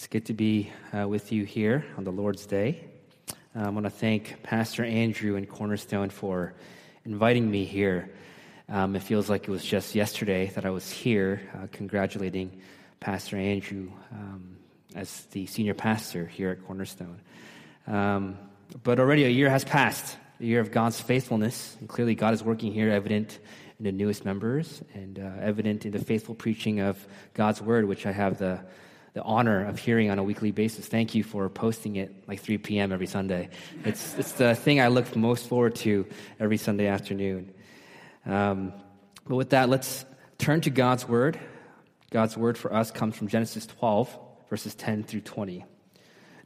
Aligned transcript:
It's 0.00 0.06
good 0.06 0.24
to 0.28 0.32
be 0.32 0.70
uh, 0.98 1.06
with 1.06 1.30
you 1.30 1.44
here 1.44 1.84
on 1.98 2.04
the 2.04 2.10
Lord's 2.10 2.46
Day. 2.46 2.88
Uh, 3.54 3.66
I 3.66 3.68
want 3.68 3.84
to 3.84 3.90
thank 3.90 4.42
Pastor 4.42 4.82
Andrew 4.82 5.36
and 5.36 5.46
Cornerstone 5.46 6.08
for 6.08 6.54
inviting 7.04 7.50
me 7.50 7.66
here. 7.66 8.10
Um, 8.70 8.96
it 8.96 9.02
feels 9.02 9.28
like 9.28 9.42
it 9.42 9.50
was 9.50 9.62
just 9.62 9.94
yesterday 9.94 10.46
that 10.54 10.64
I 10.64 10.70
was 10.70 10.90
here 10.90 11.42
uh, 11.54 11.66
congratulating 11.70 12.62
Pastor 12.98 13.36
Andrew 13.36 13.92
um, 14.10 14.56
as 14.94 15.26
the 15.32 15.44
senior 15.44 15.74
pastor 15.74 16.24
here 16.24 16.48
at 16.48 16.64
Cornerstone. 16.66 17.20
Um, 17.86 18.38
but 18.82 19.00
already 19.00 19.24
a 19.24 19.28
year 19.28 19.50
has 19.50 19.64
passed, 19.64 20.16
a 20.40 20.44
year 20.44 20.60
of 20.60 20.72
God's 20.72 20.98
faithfulness, 20.98 21.76
and 21.78 21.90
clearly 21.90 22.14
God 22.14 22.32
is 22.32 22.42
working 22.42 22.72
here, 22.72 22.88
evident 22.88 23.38
in 23.78 23.84
the 23.84 23.92
newest 23.92 24.24
members 24.24 24.82
and 24.94 25.18
uh, 25.18 25.42
evident 25.42 25.84
in 25.84 25.92
the 25.92 25.98
faithful 25.98 26.34
preaching 26.34 26.80
of 26.80 27.06
God's 27.34 27.60
word, 27.60 27.84
which 27.84 28.06
I 28.06 28.12
have 28.12 28.38
the 28.38 28.60
the 29.12 29.22
honor 29.22 29.66
of 29.66 29.78
hearing 29.78 30.10
on 30.10 30.18
a 30.18 30.22
weekly 30.22 30.52
basis. 30.52 30.86
Thank 30.86 31.14
you 31.14 31.24
for 31.24 31.48
posting 31.48 31.96
it 31.96 32.28
like 32.28 32.40
3 32.40 32.58
p.m. 32.58 32.92
every 32.92 33.06
Sunday. 33.06 33.48
It's, 33.84 34.16
it's 34.18 34.32
the 34.32 34.54
thing 34.54 34.80
I 34.80 34.88
look 34.88 35.16
most 35.16 35.48
forward 35.48 35.74
to 35.76 36.06
every 36.38 36.56
Sunday 36.56 36.86
afternoon. 36.86 37.52
Um, 38.24 38.72
but 39.26 39.36
with 39.36 39.50
that, 39.50 39.68
let's 39.68 40.04
turn 40.38 40.60
to 40.62 40.70
God's 40.70 41.08
Word. 41.08 41.38
God's 42.10 42.36
Word 42.36 42.56
for 42.56 42.72
us 42.72 42.90
comes 42.90 43.16
from 43.16 43.28
Genesis 43.28 43.66
12, 43.66 44.16
verses 44.48 44.74
10 44.74 45.04
through 45.04 45.22
20. 45.22 45.64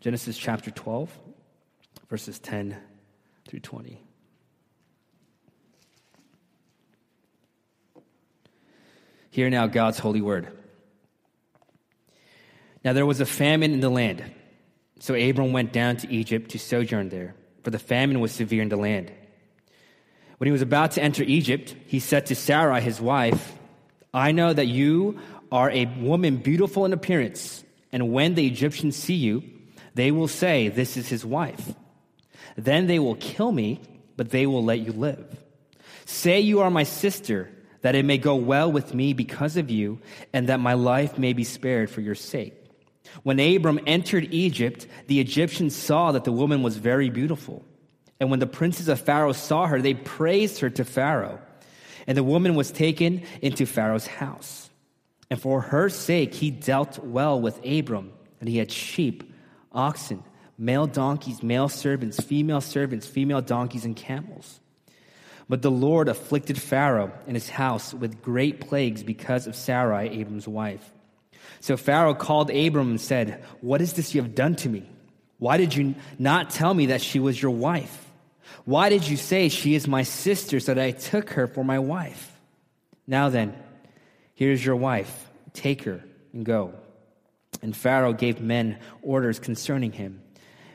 Genesis 0.00 0.36
chapter 0.36 0.70
12, 0.70 1.10
verses 2.08 2.38
10 2.38 2.76
through 3.46 3.60
20. 3.60 4.00
Hear 9.30 9.50
now 9.50 9.66
God's 9.66 9.98
holy 9.98 10.20
word. 10.20 10.46
Now 12.84 12.92
there 12.92 13.06
was 13.06 13.20
a 13.20 13.26
famine 13.26 13.72
in 13.72 13.80
the 13.80 13.88
land. 13.88 14.22
So 15.00 15.14
Abram 15.14 15.52
went 15.52 15.72
down 15.72 15.96
to 15.98 16.12
Egypt 16.12 16.50
to 16.50 16.58
sojourn 16.58 17.08
there, 17.08 17.34
for 17.62 17.70
the 17.70 17.78
famine 17.78 18.20
was 18.20 18.32
severe 18.32 18.62
in 18.62 18.68
the 18.68 18.76
land. 18.76 19.10
When 20.38 20.46
he 20.46 20.52
was 20.52 20.62
about 20.62 20.92
to 20.92 21.02
enter 21.02 21.22
Egypt, 21.22 21.74
he 21.86 21.98
said 21.98 22.26
to 22.26 22.34
Sarai, 22.34 22.80
his 22.80 23.00
wife, 23.00 23.56
I 24.12 24.32
know 24.32 24.52
that 24.52 24.66
you 24.66 25.18
are 25.50 25.70
a 25.70 25.86
woman 25.86 26.36
beautiful 26.36 26.84
in 26.84 26.92
appearance, 26.92 27.64
and 27.92 28.12
when 28.12 28.34
the 28.34 28.46
Egyptians 28.46 28.96
see 28.96 29.14
you, 29.14 29.42
they 29.94 30.10
will 30.10 30.28
say, 30.28 30.68
This 30.68 30.96
is 30.96 31.08
his 31.08 31.24
wife. 31.24 31.74
Then 32.56 32.86
they 32.86 32.98
will 32.98 33.14
kill 33.16 33.52
me, 33.52 33.80
but 34.16 34.30
they 34.30 34.46
will 34.46 34.64
let 34.64 34.80
you 34.80 34.92
live. 34.92 35.24
Say 36.04 36.40
you 36.40 36.60
are 36.60 36.70
my 36.70 36.82
sister, 36.82 37.50
that 37.82 37.94
it 37.94 38.04
may 38.04 38.18
go 38.18 38.36
well 38.36 38.70
with 38.70 38.94
me 38.94 39.12
because 39.12 39.56
of 39.56 39.70
you, 39.70 40.00
and 40.32 40.48
that 40.48 40.60
my 40.60 40.74
life 40.74 41.18
may 41.18 41.32
be 41.32 41.44
spared 41.44 41.90
for 41.90 42.00
your 42.00 42.14
sake. 42.14 42.63
When 43.22 43.38
Abram 43.38 43.80
entered 43.86 44.28
Egypt, 44.32 44.86
the 45.06 45.20
Egyptians 45.20 45.74
saw 45.74 46.12
that 46.12 46.24
the 46.24 46.32
woman 46.32 46.62
was 46.62 46.76
very 46.76 47.10
beautiful. 47.10 47.64
And 48.20 48.30
when 48.30 48.40
the 48.40 48.46
princes 48.46 48.88
of 48.88 49.00
Pharaoh 49.00 49.32
saw 49.32 49.66
her, 49.66 49.80
they 49.80 49.94
praised 49.94 50.60
her 50.60 50.70
to 50.70 50.84
Pharaoh. 50.84 51.40
And 52.06 52.16
the 52.16 52.24
woman 52.24 52.54
was 52.54 52.70
taken 52.70 53.22
into 53.40 53.66
Pharaoh's 53.66 54.06
house. 54.06 54.70
And 55.30 55.40
for 55.40 55.60
her 55.60 55.88
sake, 55.88 56.34
he 56.34 56.50
dealt 56.50 56.98
well 56.98 57.40
with 57.40 57.64
Abram. 57.64 58.12
And 58.40 58.48
he 58.48 58.58
had 58.58 58.70
sheep, 58.70 59.32
oxen, 59.72 60.22
male 60.58 60.86
donkeys, 60.86 61.42
male 61.42 61.68
servants, 61.68 62.22
female 62.22 62.60
servants, 62.60 63.06
female 63.06 63.40
donkeys, 63.40 63.84
and 63.84 63.96
camels. 63.96 64.60
But 65.48 65.62
the 65.62 65.70
Lord 65.70 66.08
afflicted 66.08 66.60
Pharaoh 66.60 67.12
and 67.26 67.36
his 67.36 67.48
house 67.48 67.92
with 67.92 68.22
great 68.22 68.60
plagues 68.60 69.02
because 69.02 69.46
of 69.46 69.56
Sarai, 69.56 70.08
Abram's 70.20 70.48
wife. 70.48 70.93
So 71.60 71.76
Pharaoh 71.76 72.14
called 72.14 72.50
Abram 72.50 72.90
and 72.90 73.00
said, 73.00 73.42
What 73.60 73.80
is 73.80 73.94
this 73.94 74.14
you 74.14 74.22
have 74.22 74.34
done 74.34 74.56
to 74.56 74.68
me? 74.68 74.88
Why 75.38 75.56
did 75.56 75.74
you 75.74 75.94
not 76.18 76.50
tell 76.50 76.72
me 76.72 76.86
that 76.86 77.00
she 77.00 77.18
was 77.18 77.40
your 77.40 77.50
wife? 77.50 78.00
Why 78.64 78.88
did 78.88 79.06
you 79.06 79.16
say 79.16 79.48
she 79.48 79.74
is 79.74 79.86
my 79.86 80.02
sister 80.02 80.60
so 80.60 80.74
that 80.74 80.82
I 80.82 80.92
took 80.92 81.30
her 81.30 81.46
for 81.46 81.64
my 81.64 81.78
wife? 81.78 82.30
Now 83.06 83.28
then, 83.28 83.54
here's 84.34 84.64
your 84.64 84.76
wife. 84.76 85.30
Take 85.52 85.82
her 85.84 86.02
and 86.32 86.44
go. 86.44 86.74
And 87.62 87.76
Pharaoh 87.76 88.12
gave 88.12 88.40
men 88.40 88.78
orders 89.02 89.38
concerning 89.38 89.92
him, 89.92 90.22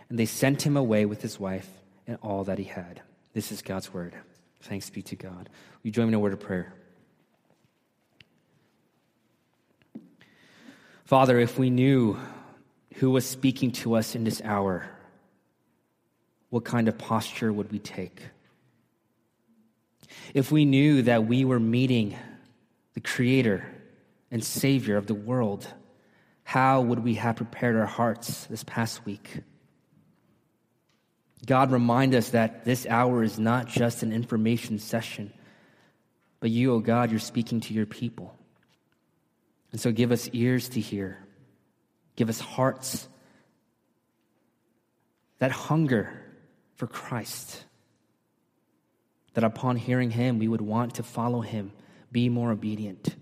and 0.10 0.18
they 0.18 0.26
sent 0.26 0.62
him 0.62 0.78
away 0.78 1.06
with 1.06 1.22
his 1.22 1.40
wife 1.40 1.70
and 2.08 2.18
all 2.22 2.46
that 2.46 2.58
he 2.58 2.64
had. 2.64 3.02
This 3.34 3.52
is 3.52 3.62
God's 3.62 3.94
word. 3.94 4.14
Thanks 4.62 4.90
be 4.90 5.02
to 5.04 5.16
God. 5.16 5.50
Will 5.50 5.88
you 5.88 5.92
join 5.92 6.06
me 6.06 6.10
in 6.10 6.14
a 6.16 6.20
word 6.20 6.34
of 6.34 6.40
prayer? 6.40 6.74
Father, 11.10 11.40
if 11.40 11.58
we 11.58 11.72
knew 11.72 12.20
who 12.98 13.10
was 13.10 13.26
speaking 13.26 13.72
to 13.72 13.96
us 13.96 14.14
in 14.14 14.26
this 14.26 14.44
hour, 14.46 14.88
what 16.52 16.64
kind 16.64 16.88
of 16.88 17.00
posture 17.00 17.52
would 17.52 17.72
we 17.72 17.80
take? 17.80 18.22
If 20.36 20.52
we 20.52 20.66
knew 20.66 21.02
that 21.02 21.26
we 21.26 21.46
were 21.46 21.60
meeting 21.60 22.16
the 22.94 23.00
Creator 23.00 23.66
and 24.30 24.44
Savior 24.44 24.98
of 24.98 25.08
the 25.08 25.16
world, 25.16 25.66
how 26.44 26.82
would 26.82 27.00
we 27.00 27.16
have 27.16 27.38
prepared 27.38 27.76
our 27.76 27.88
hearts 27.88 28.46
this 28.46 28.64
past 28.64 29.04
week? 29.04 29.40
God, 31.44 31.72
remind 31.72 32.14
us 32.14 32.30
that 32.30 32.66
this 32.66 32.86
hour 32.86 33.24
is 33.24 33.40
not 33.40 33.66
just 33.68 34.04
an 34.04 34.14
information 34.14 34.78
session, 34.78 35.34
but 36.40 36.52
you, 36.52 36.72
oh 36.72 36.80
God, 36.80 37.10
you're 37.10 37.20
speaking 37.20 37.62
to 37.62 37.74
your 37.74 37.88
people. 37.88 38.36
And 39.72 39.80
so 39.80 39.92
give 39.92 40.12
us 40.12 40.30
ears 40.34 40.70
to 40.70 40.80
hear, 40.80 41.18
give 42.16 42.30
us 42.30 42.40
hearts 42.40 43.08
that 45.40 45.52
hunger 45.52 46.12
for 46.76 46.88
Christ, 46.88 47.64
that 49.34 49.44
upon 49.44 49.76
hearing 49.76 50.12
Him, 50.12 50.40
we 50.40 50.48
would 50.48 50.62
want 50.62 50.96
to 50.96 51.04
follow 51.04 51.42
Him, 51.42 51.72
be 52.12 52.30
more 52.30 52.52
obedient. 52.52 53.16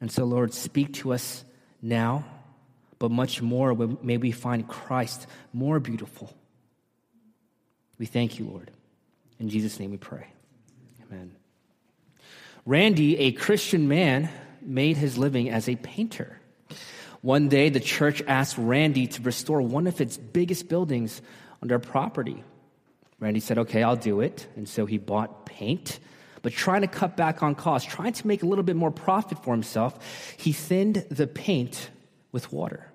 And 0.00 0.10
so, 0.10 0.24
Lord, 0.24 0.54
speak 0.54 0.94
to 0.94 1.12
us 1.12 1.44
now, 1.82 2.24
but 2.98 3.10
much 3.10 3.42
more, 3.42 3.74
may 4.02 4.16
we 4.16 4.30
find 4.30 4.66
Christ 4.66 5.26
more 5.52 5.80
beautiful. 5.80 6.32
We 7.98 8.06
thank 8.06 8.38
you, 8.38 8.46
Lord. 8.46 8.70
In 9.38 9.48
Jesus' 9.48 9.78
name 9.78 9.90
we 9.90 9.96
pray. 9.96 10.26
Amen. 11.06 11.32
Randy, 12.64 13.18
a 13.18 13.32
Christian 13.32 13.88
man, 13.88 14.28
made 14.68 14.96
his 14.96 15.16
living 15.16 15.50
as 15.50 15.68
a 15.68 15.76
painter. 15.76 16.38
One 17.20 17.48
day, 17.48 17.68
the 17.68 17.80
church 17.80 18.22
asked 18.26 18.56
Randy 18.58 19.06
to 19.08 19.22
restore 19.22 19.60
one 19.60 19.86
of 19.86 20.00
its 20.00 20.16
biggest 20.16 20.68
buildings 20.68 21.20
on 21.60 21.68
their 21.68 21.78
property. 21.78 22.44
Randy 23.18 23.40
said, 23.40 23.58
Okay, 23.58 23.82
I'll 23.82 23.96
do 23.96 24.20
it. 24.20 24.46
And 24.54 24.68
so 24.68 24.86
he 24.86 24.98
bought 24.98 25.46
paint, 25.46 25.98
but 26.42 26.52
trying 26.52 26.82
to 26.82 26.86
cut 26.86 27.16
back 27.16 27.42
on 27.42 27.54
costs, 27.54 27.92
trying 27.92 28.12
to 28.12 28.26
make 28.26 28.42
a 28.42 28.46
little 28.46 28.62
bit 28.62 28.76
more 28.76 28.92
profit 28.92 29.42
for 29.42 29.52
himself, 29.52 29.98
he 30.36 30.52
thinned 30.52 31.04
the 31.10 31.26
paint 31.26 31.90
with 32.30 32.52
water. 32.52 32.92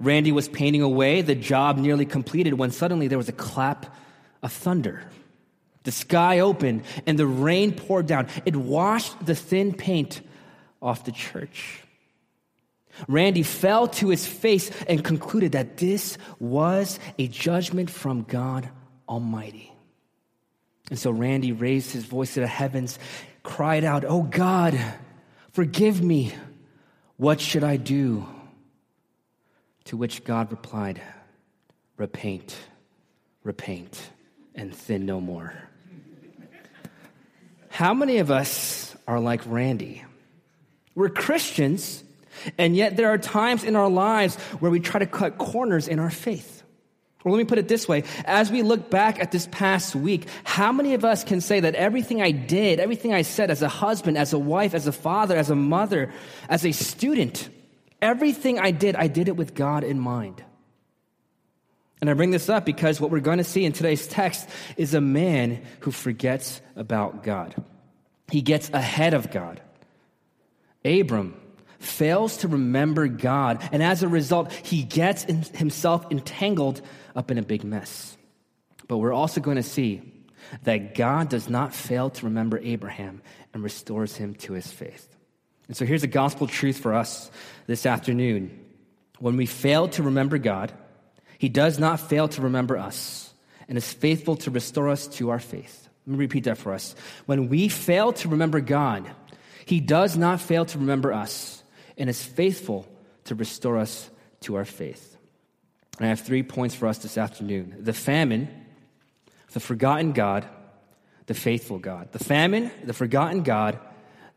Randy 0.00 0.32
was 0.32 0.48
painting 0.48 0.82
away, 0.82 1.22
the 1.22 1.36
job 1.36 1.76
nearly 1.76 2.04
completed, 2.04 2.54
when 2.54 2.72
suddenly 2.72 3.06
there 3.06 3.18
was 3.18 3.28
a 3.28 3.32
clap 3.32 3.94
of 4.42 4.52
thunder. 4.52 5.02
The 5.84 5.92
sky 5.92 6.40
opened 6.40 6.82
and 7.06 7.16
the 7.16 7.26
rain 7.26 7.72
poured 7.72 8.06
down. 8.06 8.26
It 8.44 8.56
washed 8.56 9.24
the 9.24 9.36
thin 9.36 9.72
paint 9.72 10.20
off 10.80 11.04
the 11.04 11.12
church. 11.12 11.82
Randy 13.06 13.42
fell 13.42 13.88
to 13.88 14.08
his 14.08 14.26
face 14.26 14.70
and 14.88 15.04
concluded 15.04 15.52
that 15.52 15.76
this 15.76 16.18
was 16.40 16.98
a 17.18 17.28
judgment 17.28 17.90
from 17.90 18.22
God 18.22 18.68
Almighty. 19.08 19.72
And 20.90 20.98
so 20.98 21.10
Randy 21.10 21.52
raised 21.52 21.92
his 21.92 22.04
voice 22.04 22.34
to 22.34 22.40
the 22.40 22.46
heavens, 22.46 22.98
cried 23.42 23.84
out, 23.84 24.04
Oh 24.04 24.22
God, 24.22 24.78
forgive 25.52 26.02
me. 26.02 26.32
What 27.16 27.40
should 27.40 27.64
I 27.64 27.76
do? 27.76 28.26
To 29.86 29.96
which 29.96 30.24
God 30.24 30.50
replied, 30.50 31.00
Repaint, 31.96 32.56
repaint, 33.42 34.00
and 34.54 34.74
sin 34.74 35.04
no 35.04 35.20
more. 35.20 35.52
How 37.68 37.94
many 37.94 38.18
of 38.18 38.30
us 38.30 38.96
are 39.06 39.20
like 39.20 39.42
Randy? 39.46 40.04
We're 40.98 41.10
Christians, 41.10 42.02
and 42.58 42.74
yet 42.74 42.96
there 42.96 43.10
are 43.10 43.18
times 43.18 43.62
in 43.62 43.76
our 43.76 43.88
lives 43.88 44.34
where 44.58 44.68
we 44.68 44.80
try 44.80 44.98
to 44.98 45.06
cut 45.06 45.38
corners 45.38 45.86
in 45.86 46.00
our 46.00 46.10
faith. 46.10 46.64
Or 47.24 47.30
let 47.30 47.38
me 47.38 47.44
put 47.44 47.58
it 47.58 47.68
this 47.68 47.86
way 47.86 48.02
as 48.24 48.50
we 48.50 48.62
look 48.62 48.90
back 48.90 49.20
at 49.20 49.30
this 49.30 49.46
past 49.52 49.94
week, 49.94 50.26
how 50.42 50.72
many 50.72 50.94
of 50.94 51.04
us 51.04 51.22
can 51.22 51.40
say 51.40 51.60
that 51.60 51.76
everything 51.76 52.20
I 52.20 52.32
did, 52.32 52.80
everything 52.80 53.14
I 53.14 53.22
said 53.22 53.48
as 53.48 53.62
a 53.62 53.68
husband, 53.68 54.18
as 54.18 54.32
a 54.32 54.40
wife, 54.40 54.74
as 54.74 54.88
a 54.88 54.92
father, 54.92 55.36
as 55.36 55.50
a 55.50 55.54
mother, 55.54 56.12
as 56.48 56.66
a 56.66 56.72
student, 56.72 57.48
everything 58.02 58.58
I 58.58 58.72
did, 58.72 58.96
I 58.96 59.06
did 59.06 59.28
it 59.28 59.36
with 59.36 59.54
God 59.54 59.84
in 59.84 60.00
mind? 60.00 60.42
And 62.00 62.10
I 62.10 62.14
bring 62.14 62.32
this 62.32 62.48
up 62.48 62.64
because 62.66 63.00
what 63.00 63.12
we're 63.12 63.20
going 63.20 63.38
to 63.38 63.44
see 63.44 63.64
in 63.64 63.72
today's 63.72 64.08
text 64.08 64.48
is 64.76 64.94
a 64.94 65.00
man 65.00 65.62
who 65.78 65.92
forgets 65.92 66.60
about 66.74 67.22
God. 67.22 67.54
He 68.32 68.42
gets 68.42 68.68
ahead 68.70 69.14
of 69.14 69.30
God. 69.30 69.62
Abram 70.88 71.34
fails 71.78 72.38
to 72.38 72.48
remember 72.48 73.06
God, 73.06 73.66
and 73.72 73.82
as 73.82 74.02
a 74.02 74.08
result, 74.08 74.52
he 74.52 74.82
gets 74.82 75.22
himself 75.56 76.10
entangled 76.10 76.80
up 77.14 77.30
in 77.30 77.38
a 77.38 77.42
big 77.42 77.64
mess. 77.64 78.16
But 78.88 78.98
we're 78.98 79.12
also 79.12 79.40
going 79.40 79.56
to 79.56 79.62
see 79.62 80.02
that 80.64 80.94
God 80.94 81.28
does 81.28 81.48
not 81.48 81.74
fail 81.74 82.10
to 82.10 82.24
remember 82.26 82.58
Abraham 82.58 83.22
and 83.52 83.62
restores 83.62 84.16
him 84.16 84.34
to 84.36 84.54
his 84.54 84.66
faith. 84.66 85.14
And 85.68 85.76
so 85.76 85.84
here's 85.84 86.02
a 86.02 86.08
gospel 86.08 86.46
truth 86.46 86.78
for 86.78 86.94
us 86.94 87.30
this 87.66 87.84
afternoon. 87.84 88.64
When 89.18 89.36
we 89.36 89.46
fail 89.46 89.88
to 89.88 90.02
remember 90.02 90.38
God, 90.38 90.72
he 91.38 91.48
does 91.48 91.78
not 91.78 92.00
fail 92.00 92.28
to 92.28 92.42
remember 92.42 92.78
us 92.78 93.32
and 93.68 93.76
is 93.76 93.92
faithful 93.92 94.36
to 94.36 94.50
restore 94.50 94.88
us 94.88 95.06
to 95.08 95.30
our 95.30 95.38
faith. 95.38 95.88
Let 96.06 96.12
me 96.14 96.18
repeat 96.20 96.44
that 96.44 96.56
for 96.56 96.72
us. 96.72 96.94
When 97.26 97.48
we 97.48 97.68
fail 97.68 98.14
to 98.14 98.28
remember 98.28 98.60
God, 98.60 99.08
he 99.68 99.80
does 99.80 100.16
not 100.16 100.40
fail 100.40 100.64
to 100.64 100.78
remember 100.78 101.12
us 101.12 101.62
and 101.98 102.08
is 102.08 102.24
faithful 102.24 102.86
to 103.24 103.34
restore 103.34 103.76
us 103.76 104.08
to 104.40 104.54
our 104.54 104.64
faith. 104.64 105.16
And 105.98 106.06
I 106.06 106.08
have 106.08 106.20
three 106.20 106.42
points 106.42 106.74
for 106.74 106.86
us 106.86 106.98
this 106.98 107.18
afternoon 107.18 107.76
the 107.80 107.92
famine, 107.92 108.48
the 109.52 109.60
forgotten 109.60 110.12
God, 110.12 110.46
the 111.26 111.34
faithful 111.34 111.78
God. 111.78 112.12
The 112.12 112.18
famine, 112.18 112.70
the 112.82 112.94
forgotten 112.94 113.42
God, 113.42 113.78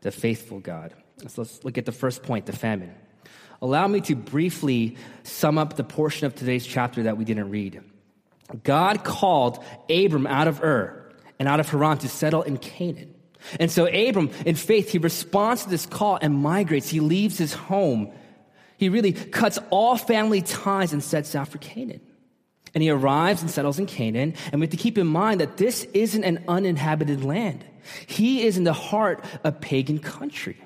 the 0.02 0.10
faithful 0.10 0.60
God. 0.60 0.92
So 1.28 1.42
let's 1.42 1.64
look 1.64 1.78
at 1.78 1.86
the 1.86 1.92
first 1.92 2.22
point 2.22 2.46
the 2.46 2.52
famine. 2.52 2.94
Allow 3.62 3.86
me 3.86 4.00
to 4.02 4.16
briefly 4.16 4.96
sum 5.22 5.56
up 5.56 5.76
the 5.76 5.84
portion 5.84 6.26
of 6.26 6.34
today's 6.34 6.66
chapter 6.66 7.04
that 7.04 7.16
we 7.16 7.24
didn't 7.24 7.48
read. 7.48 7.80
God 8.64 9.04
called 9.04 9.64
Abram 9.88 10.26
out 10.26 10.48
of 10.48 10.62
Ur 10.62 11.10
and 11.38 11.48
out 11.48 11.60
of 11.60 11.70
Haran 11.70 11.98
to 11.98 12.08
settle 12.08 12.42
in 12.42 12.58
Canaan. 12.58 13.14
And 13.58 13.70
so 13.70 13.86
Abram, 13.86 14.30
in 14.46 14.54
faith, 14.54 14.90
he 14.90 14.98
responds 14.98 15.64
to 15.64 15.70
this 15.70 15.86
call 15.86 16.18
and 16.20 16.34
migrates. 16.34 16.88
He 16.88 17.00
leaves 17.00 17.38
his 17.38 17.52
home. 17.52 18.12
He 18.76 18.88
really 18.88 19.12
cuts 19.12 19.58
all 19.70 19.96
family 19.96 20.42
ties 20.42 20.92
and 20.92 21.02
sets 21.02 21.34
out 21.34 21.48
for 21.48 21.58
Canaan. 21.58 22.00
And 22.74 22.82
he 22.82 22.90
arrives 22.90 23.42
and 23.42 23.50
settles 23.50 23.78
in 23.78 23.86
Canaan. 23.86 24.34
And 24.50 24.60
we 24.60 24.66
have 24.66 24.70
to 24.70 24.76
keep 24.76 24.96
in 24.96 25.06
mind 25.06 25.40
that 25.40 25.56
this 25.56 25.84
isn't 25.92 26.24
an 26.24 26.44
uninhabited 26.48 27.24
land. 27.24 27.64
He 28.06 28.44
is 28.44 28.56
in 28.56 28.64
the 28.64 28.72
heart 28.72 29.24
of 29.44 29.60
pagan 29.60 29.98
country. 29.98 30.56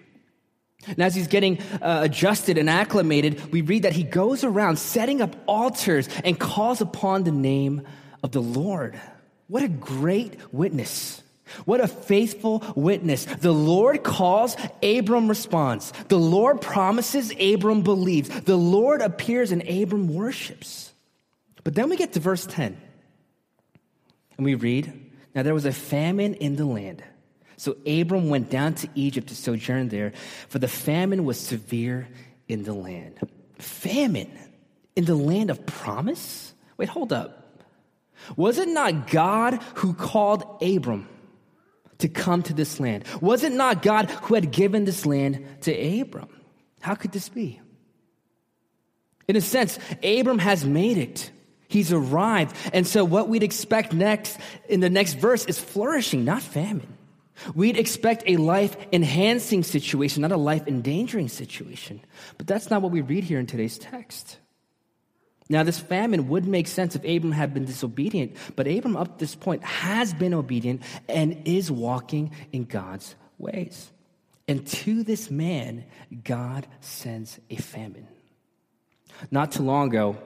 And 0.87 1.00
as 1.00 1.14
he's 1.14 1.26
getting 1.26 1.61
uh, 1.82 2.00
adjusted 2.02 2.58
and 2.58 2.70
acclimated, 2.70 3.52
we 3.52 3.61
read 3.62 3.82
that 3.82 3.93
he 3.93 4.05
goes 4.05 4.44
around 4.44 4.78
setting 4.78 5.20
up 5.20 5.34
altars 5.46 6.08
and 6.25 6.38
calls 6.38 6.81
upon 6.81 7.25
the 7.25 7.32
name 7.32 7.82
of 8.23 8.31
the 8.32 8.43
Lord. 8.43 9.00
What 9.49 9.62
a 9.62 9.69
great 9.69 10.37
witness. 10.52 11.23
What 11.64 11.81
a 11.81 11.88
faithful 11.88 12.64
witness. 12.75 13.25
The 13.25 13.52
Lord 13.52 14.02
calls, 14.02 14.56
Abram 14.82 15.28
responds. 15.28 15.93
The 16.08 16.19
Lord 16.19 16.60
promises, 16.60 17.32
Abram 17.40 17.82
believes. 17.82 18.28
The 18.28 18.56
Lord 18.56 19.00
appears 19.00 19.52
and 19.52 19.69
Abram 19.69 20.12
worships. 20.12 20.93
But 21.62 21.75
then 21.75 21.88
we 21.88 21.96
get 21.96 22.12
to 22.14 22.20
verse 22.20 22.46
10. 22.46 22.76
And 24.37 24.44
we 24.44 24.54
read, 24.54 24.93
Now 25.34 25.43
there 25.43 25.54
was 25.54 25.64
a 25.64 25.72
famine 25.72 26.34
in 26.34 26.56
the 26.56 26.66
land. 26.66 27.02
So 27.56 27.76
Abram 27.87 28.28
went 28.28 28.50
down 28.50 28.75
to 28.75 28.88
Egypt 28.94 29.28
to 29.28 29.34
sojourn 29.34 29.88
there, 29.88 30.12
for 30.49 30.58
the 30.58 30.69
famine 30.69 31.25
was 31.25 31.40
severe 31.40 32.08
in 32.49 32.64
the 32.64 32.75
land. 32.75 33.19
Famine 33.58 34.31
in 34.94 35.06
the 35.06 35.14
land 35.14 35.50
of 35.50 35.64
promise? 35.64 36.52
Wait, 36.76 36.88
hold 36.88 37.12
up. 37.12 37.62
Was 38.37 38.58
it 38.58 38.69
not 38.69 39.10
God 39.10 39.54
who 39.76 39.94
called 39.94 40.62
Abram 40.62 41.08
to 41.98 42.08
come 42.08 42.43
to 42.44 42.54
this 42.54 42.81
land? 42.81 43.04
Was 43.20 43.44
it 43.44 43.52
not 43.52 43.82
God 43.82 44.10
who 44.10 44.34
had 44.34 44.50
given 44.50 44.84
this 44.84 45.06
land 45.06 45.44
to 45.62 46.00
Abram? 46.00 46.28
How 46.81 46.94
could 46.94 47.12
this 47.12 47.28
be? 47.28 47.60
In 49.28 49.37
a 49.37 49.40
sense, 49.40 49.78
Abram 50.04 50.38
has 50.38 50.64
made 50.64 50.98
it. 50.98 51.31
He's 51.69 51.93
arrived. 51.93 52.54
And 52.72 52.87
so 52.87 53.04
what 53.04 53.28
we'd 53.28 53.43
expect 53.43 53.93
next 53.93 54.38
in 54.69 54.81
the 54.81 54.90
next 54.90 55.14
verse 55.14 55.44
is 55.46 55.58
flourishing, 55.58 56.25
not 56.25 56.43
famine. 56.43 56.96
We'd 57.54 57.76
expect 57.76 58.22
a 58.26 58.37
life 58.37 58.76
enhancing 58.92 59.62
situation, 59.62 60.22
not 60.22 60.32
a 60.32 60.37
life 60.37 60.66
endangering 60.66 61.28
situation. 61.28 62.00
But 62.38 62.46
that's 62.46 62.70
not 62.70 62.82
what 62.82 62.92
we 62.92 63.00
read 63.00 63.25
here 63.25 63.38
in 63.38 63.46
today's 63.46 63.78
text. 63.78 64.38
Now, 65.48 65.62
this 65.62 65.78
famine 65.78 66.28
would 66.28 66.46
make 66.46 66.66
sense 66.66 66.96
if 66.96 67.04
Abram 67.04 67.32
had 67.32 67.54
been 67.54 67.64
disobedient, 67.64 68.37
but 68.56 68.66
Abram, 68.66 68.96
up 68.96 69.19
to 69.19 69.19
this 69.19 69.34
point, 69.37 69.62
has 69.62 70.12
been 70.12 70.34
obedient 70.34 70.82
and 71.08 71.43
is 71.46 71.70
walking 71.70 72.32
in 72.52 72.64
God's 72.64 73.14
ways. 73.38 73.90
And 74.48 74.66
to 74.66 75.02
this 75.02 75.31
man, 75.31 75.84
God 76.25 76.66
sends 76.81 77.38
a 77.48 77.56
famine. 77.56 78.08
Not 79.31 79.52
too 79.52 79.62
long 79.62 79.88
ago, 79.88 80.16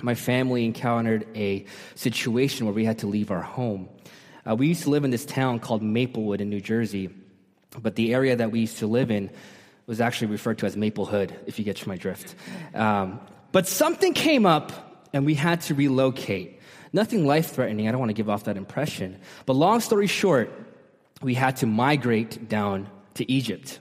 my 0.00 0.14
family 0.14 0.64
encountered 0.64 1.26
a 1.34 1.66
situation 1.94 2.66
where 2.66 2.74
we 2.74 2.84
had 2.84 2.98
to 2.98 3.06
leave 3.06 3.30
our 3.30 3.42
home. 3.42 3.88
Uh, 4.48 4.56
we 4.56 4.68
used 4.68 4.84
to 4.84 4.90
live 4.90 5.04
in 5.04 5.10
this 5.10 5.24
town 5.24 5.60
called 5.60 5.82
Maplewood 5.82 6.40
in 6.40 6.50
New 6.50 6.60
Jersey, 6.60 7.10
but 7.80 7.94
the 7.94 8.14
area 8.14 8.34
that 8.36 8.50
we 8.50 8.60
used 8.60 8.78
to 8.78 8.86
live 8.86 9.10
in 9.10 9.30
was 9.86 10.00
actually 10.00 10.28
referred 10.28 10.58
to 10.58 10.66
as 10.66 10.76
Maplehood, 10.76 11.32
if 11.46 11.58
you 11.58 11.64
get 11.64 11.84
my 11.86 11.96
drift. 11.96 12.34
Um, 12.74 13.20
but 13.52 13.68
something 13.68 14.14
came 14.14 14.46
up 14.46 14.72
and 15.12 15.24
we 15.26 15.34
had 15.34 15.60
to 15.62 15.74
relocate. 15.74 16.58
Nothing 16.92 17.26
life 17.26 17.52
threatening, 17.52 17.88
I 17.88 17.92
don't 17.92 18.00
want 18.00 18.10
to 18.10 18.14
give 18.14 18.28
off 18.28 18.44
that 18.44 18.56
impression. 18.56 19.18
But 19.46 19.54
long 19.54 19.80
story 19.80 20.06
short, 20.06 20.50
we 21.22 21.34
had 21.34 21.56
to 21.58 21.66
migrate 21.66 22.48
down 22.48 22.88
to 23.14 23.30
Egypt. 23.30 23.78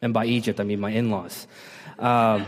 And 0.00 0.14
by 0.14 0.26
Egypt, 0.26 0.60
I 0.60 0.64
mean 0.64 0.80
my 0.80 0.90
in 0.90 1.10
laws. 1.10 1.46
Um, 1.98 2.46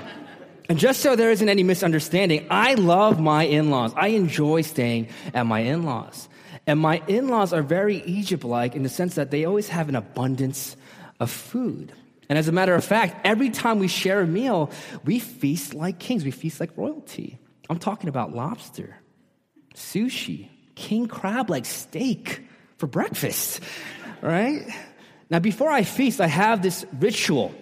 and 0.68 0.78
just 0.78 1.00
so 1.00 1.16
there 1.16 1.30
isn't 1.30 1.48
any 1.48 1.62
misunderstanding, 1.62 2.46
I 2.50 2.74
love 2.74 3.18
my 3.18 3.44
in 3.44 3.70
laws. 3.70 3.92
I 3.96 4.08
enjoy 4.08 4.62
staying 4.62 5.08
at 5.32 5.46
my 5.46 5.60
in 5.60 5.84
laws. 5.84 6.28
And 6.66 6.78
my 6.78 7.02
in 7.06 7.28
laws 7.28 7.54
are 7.54 7.62
very 7.62 8.02
Egypt 8.02 8.44
like 8.44 8.76
in 8.76 8.82
the 8.82 8.90
sense 8.90 9.14
that 9.14 9.30
they 9.30 9.46
always 9.46 9.68
have 9.68 9.88
an 9.88 9.96
abundance 9.96 10.76
of 11.18 11.30
food. 11.30 11.92
And 12.28 12.38
as 12.38 12.48
a 12.48 12.52
matter 12.52 12.74
of 12.74 12.84
fact, 12.84 13.26
every 13.26 13.50
time 13.50 13.78
we 13.78 13.88
share 13.88 14.20
a 14.20 14.26
meal, 14.26 14.70
we 15.04 15.18
feast 15.18 15.74
like 15.74 15.98
kings, 15.98 16.24
we 16.24 16.30
feast 16.30 16.60
like 16.60 16.76
royalty. 16.76 17.38
I'm 17.70 17.78
talking 17.78 18.08
about 18.08 18.34
lobster, 18.34 18.96
sushi, 19.74 20.48
king 20.74 21.08
crab 21.08 21.50
like 21.50 21.64
steak 21.64 22.42
for 22.76 22.86
breakfast, 22.86 23.60
right? 24.22 24.66
Now, 25.30 25.38
before 25.38 25.70
I 25.70 25.82
feast, 25.82 26.20
I 26.20 26.26
have 26.26 26.62
this 26.62 26.84
ritual. 26.98 27.54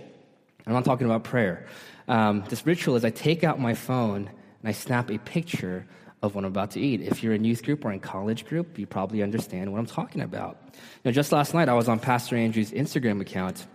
I'm 0.66 0.72
not 0.72 0.84
talking 0.84 1.06
about 1.06 1.24
prayer 1.24 1.66
um, 2.08 2.44
this 2.48 2.64
ritual 2.66 2.96
is 2.96 3.04
I 3.04 3.10
take 3.10 3.44
out 3.44 3.60
my 3.60 3.74
phone 3.74 4.28
and 4.28 4.68
I 4.68 4.72
snap 4.72 5.10
a 5.10 5.18
picture 5.18 5.86
of 6.22 6.34
what 6.34 6.44
I'm 6.44 6.50
about 6.50 6.72
to 6.72 6.80
eat. 6.80 7.02
If 7.02 7.22
you're 7.22 7.34
in 7.34 7.44
youth 7.44 7.62
group 7.62 7.84
or 7.84 7.92
in 7.92 8.00
college 8.00 8.46
group, 8.46 8.78
you 8.78 8.86
probably 8.86 9.22
understand 9.22 9.70
what 9.70 9.78
I'm 9.78 9.86
talking 9.86 10.22
about. 10.22 10.58
Know, 11.04 11.12
just 11.12 11.30
last 11.32 11.54
night 11.54 11.68
I 11.68 11.74
was 11.74 11.88
on 11.88 11.98
Pastor 11.98 12.36
Andrew's 12.36 12.70
Instagram 12.70 13.20
account. 13.20 13.66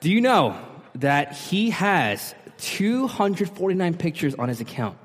Do 0.00 0.10
you 0.10 0.20
know 0.20 0.58
that 0.96 1.32
he 1.32 1.70
has 1.70 2.34
249 2.58 3.94
pictures 3.96 4.34
on 4.34 4.48
his 4.48 4.60
account? 4.60 4.98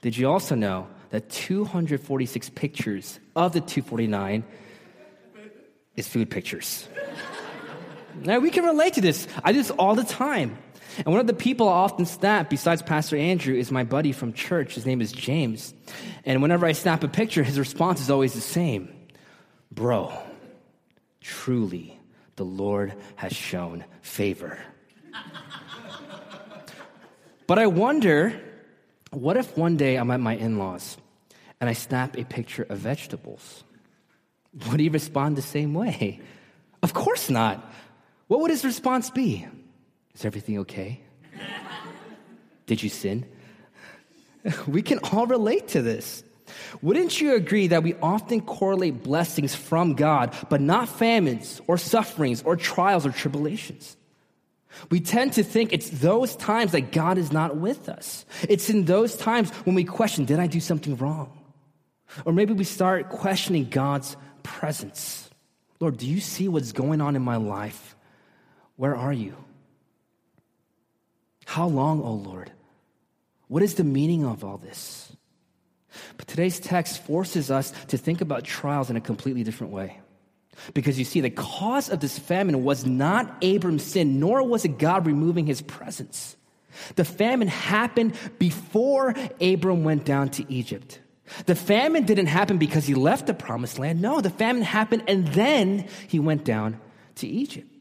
Did 0.00 0.16
you 0.16 0.28
also 0.28 0.54
know 0.54 0.86
that 1.10 1.30
246 1.30 2.50
pictures 2.50 3.18
of 3.34 3.52
the 3.52 3.60
249 3.60 4.44
is 5.96 6.08
food 6.08 6.30
pictures? 6.30 6.88
now 8.22 8.38
we 8.38 8.50
can 8.50 8.64
relate 8.64 8.94
to 8.94 9.00
this. 9.00 9.26
I 9.42 9.52
do 9.52 9.58
this 9.58 9.70
all 9.70 9.94
the 9.94 10.04
time. 10.04 10.58
And 10.98 11.06
one 11.06 11.20
of 11.20 11.26
the 11.26 11.34
people 11.34 11.68
I 11.68 11.72
often 11.72 12.06
snap, 12.06 12.50
besides 12.50 12.82
Pastor 12.82 13.16
Andrew, 13.16 13.54
is 13.54 13.72
my 13.72 13.82
buddy 13.82 14.12
from 14.12 14.32
church. 14.32 14.74
His 14.74 14.86
name 14.86 15.00
is 15.00 15.10
James. 15.10 15.74
And 16.24 16.40
whenever 16.40 16.66
I 16.66 16.72
snap 16.72 17.02
a 17.02 17.08
picture, 17.08 17.42
his 17.42 17.58
response 17.58 18.00
is 18.00 18.10
always 18.10 18.34
the 18.34 18.40
same 18.40 18.90
Bro, 19.72 20.12
truly, 21.20 21.98
the 22.36 22.44
Lord 22.44 22.94
has 23.16 23.32
shown 23.32 23.84
favor. 24.02 24.58
but 27.46 27.58
I 27.58 27.66
wonder 27.66 28.40
what 29.10 29.36
if 29.36 29.56
one 29.56 29.76
day 29.76 29.96
I'm 29.96 30.10
at 30.10 30.20
my 30.20 30.34
in 30.34 30.58
laws 30.58 30.96
and 31.60 31.70
I 31.70 31.72
snap 31.72 32.18
a 32.18 32.24
picture 32.24 32.66
of 32.68 32.78
vegetables? 32.78 33.62
Would 34.70 34.80
he 34.80 34.88
respond 34.88 35.36
the 35.36 35.42
same 35.42 35.74
way? 35.74 36.20
Of 36.82 36.92
course 36.94 37.30
not. 37.30 37.72
What 38.26 38.40
would 38.40 38.50
his 38.50 38.64
response 38.64 39.10
be? 39.10 39.46
Is 40.14 40.24
everything 40.24 40.58
okay? 40.60 41.00
Did 42.66 42.82
you 42.82 42.88
sin? 42.88 43.26
We 44.66 44.82
can 44.82 44.98
all 44.98 45.26
relate 45.26 45.68
to 45.68 45.82
this. 45.82 46.23
Wouldn't 46.82 47.20
you 47.20 47.34
agree 47.34 47.68
that 47.68 47.82
we 47.82 47.94
often 48.02 48.40
correlate 48.40 49.02
blessings 49.02 49.54
from 49.54 49.94
God, 49.94 50.34
but 50.48 50.60
not 50.60 50.88
famines 50.88 51.60
or 51.66 51.78
sufferings 51.78 52.42
or 52.42 52.56
trials 52.56 53.06
or 53.06 53.10
tribulations? 53.10 53.96
We 54.90 55.00
tend 55.00 55.34
to 55.34 55.44
think 55.44 55.72
it's 55.72 55.88
those 55.90 56.36
times 56.36 56.72
that 56.72 56.92
God 56.92 57.16
is 57.18 57.32
not 57.32 57.56
with 57.56 57.88
us. 57.88 58.24
It's 58.48 58.68
in 58.70 58.84
those 58.84 59.16
times 59.16 59.50
when 59.64 59.74
we 59.74 59.84
question, 59.84 60.24
did 60.24 60.40
I 60.40 60.46
do 60.46 60.60
something 60.60 60.96
wrong? 60.96 61.38
Or 62.24 62.32
maybe 62.32 62.52
we 62.52 62.64
start 62.64 63.08
questioning 63.08 63.68
God's 63.70 64.16
presence. 64.42 65.30
Lord, 65.80 65.96
do 65.96 66.06
you 66.06 66.20
see 66.20 66.48
what's 66.48 66.72
going 66.72 67.00
on 67.00 67.16
in 67.16 67.22
my 67.22 67.36
life? 67.36 67.96
Where 68.76 68.96
are 68.96 69.12
you? 69.12 69.36
How 71.46 71.66
long, 71.66 72.02
O 72.02 72.12
Lord? 72.12 72.50
What 73.48 73.62
is 73.62 73.74
the 73.74 73.84
meaning 73.84 74.24
of 74.24 74.44
all 74.44 74.58
this? 74.58 75.14
But 76.16 76.26
today's 76.26 76.60
text 76.60 77.02
forces 77.02 77.50
us 77.50 77.72
to 77.88 77.98
think 77.98 78.20
about 78.20 78.44
trials 78.44 78.90
in 78.90 78.96
a 78.96 79.00
completely 79.00 79.44
different 79.44 79.72
way. 79.72 80.00
Because 80.72 80.98
you 80.98 81.04
see, 81.04 81.20
the 81.20 81.30
cause 81.30 81.88
of 81.88 82.00
this 82.00 82.18
famine 82.18 82.64
was 82.64 82.86
not 82.86 83.36
Abram's 83.42 83.82
sin, 83.82 84.20
nor 84.20 84.46
was 84.46 84.64
it 84.64 84.78
God 84.78 85.06
removing 85.06 85.46
his 85.46 85.62
presence. 85.62 86.36
The 86.96 87.04
famine 87.04 87.48
happened 87.48 88.14
before 88.38 89.14
Abram 89.40 89.84
went 89.84 90.04
down 90.04 90.30
to 90.30 90.52
Egypt. 90.52 91.00
The 91.46 91.54
famine 91.54 92.04
didn't 92.04 92.26
happen 92.26 92.58
because 92.58 92.86
he 92.86 92.94
left 92.94 93.26
the 93.26 93.34
promised 93.34 93.78
land. 93.78 94.00
No, 94.00 94.20
the 94.20 94.30
famine 94.30 94.62
happened 94.62 95.04
and 95.08 95.26
then 95.28 95.88
he 96.08 96.18
went 96.18 96.44
down 96.44 96.80
to 97.16 97.26
Egypt. 97.26 97.73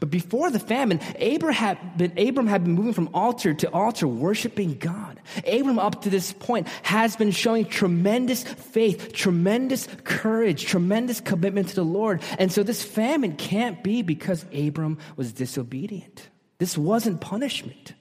But 0.00 0.10
before 0.10 0.50
the 0.50 0.58
famine, 0.58 1.00
Abram 1.20 1.52
had, 1.52 1.96
been, 1.96 2.18
Abram 2.18 2.46
had 2.46 2.64
been 2.64 2.74
moving 2.74 2.92
from 2.92 3.10
altar 3.14 3.54
to 3.54 3.70
altar, 3.72 4.06
worshiping 4.06 4.78
God. 4.78 5.20
Abram, 5.46 5.78
up 5.78 6.02
to 6.02 6.10
this 6.10 6.32
point, 6.32 6.68
has 6.82 7.16
been 7.16 7.30
showing 7.30 7.64
tremendous 7.66 8.42
faith, 8.42 9.12
tremendous 9.12 9.88
courage, 10.04 10.66
tremendous 10.66 11.20
commitment 11.20 11.68
to 11.68 11.74
the 11.74 11.84
Lord. 11.84 12.22
And 12.38 12.52
so 12.52 12.62
this 12.62 12.82
famine 12.82 13.36
can't 13.36 13.82
be 13.82 14.02
because 14.02 14.44
Abram 14.54 14.98
was 15.16 15.32
disobedient. 15.32 16.28
This 16.58 16.78
wasn't 16.78 17.20
punishment. 17.20 17.94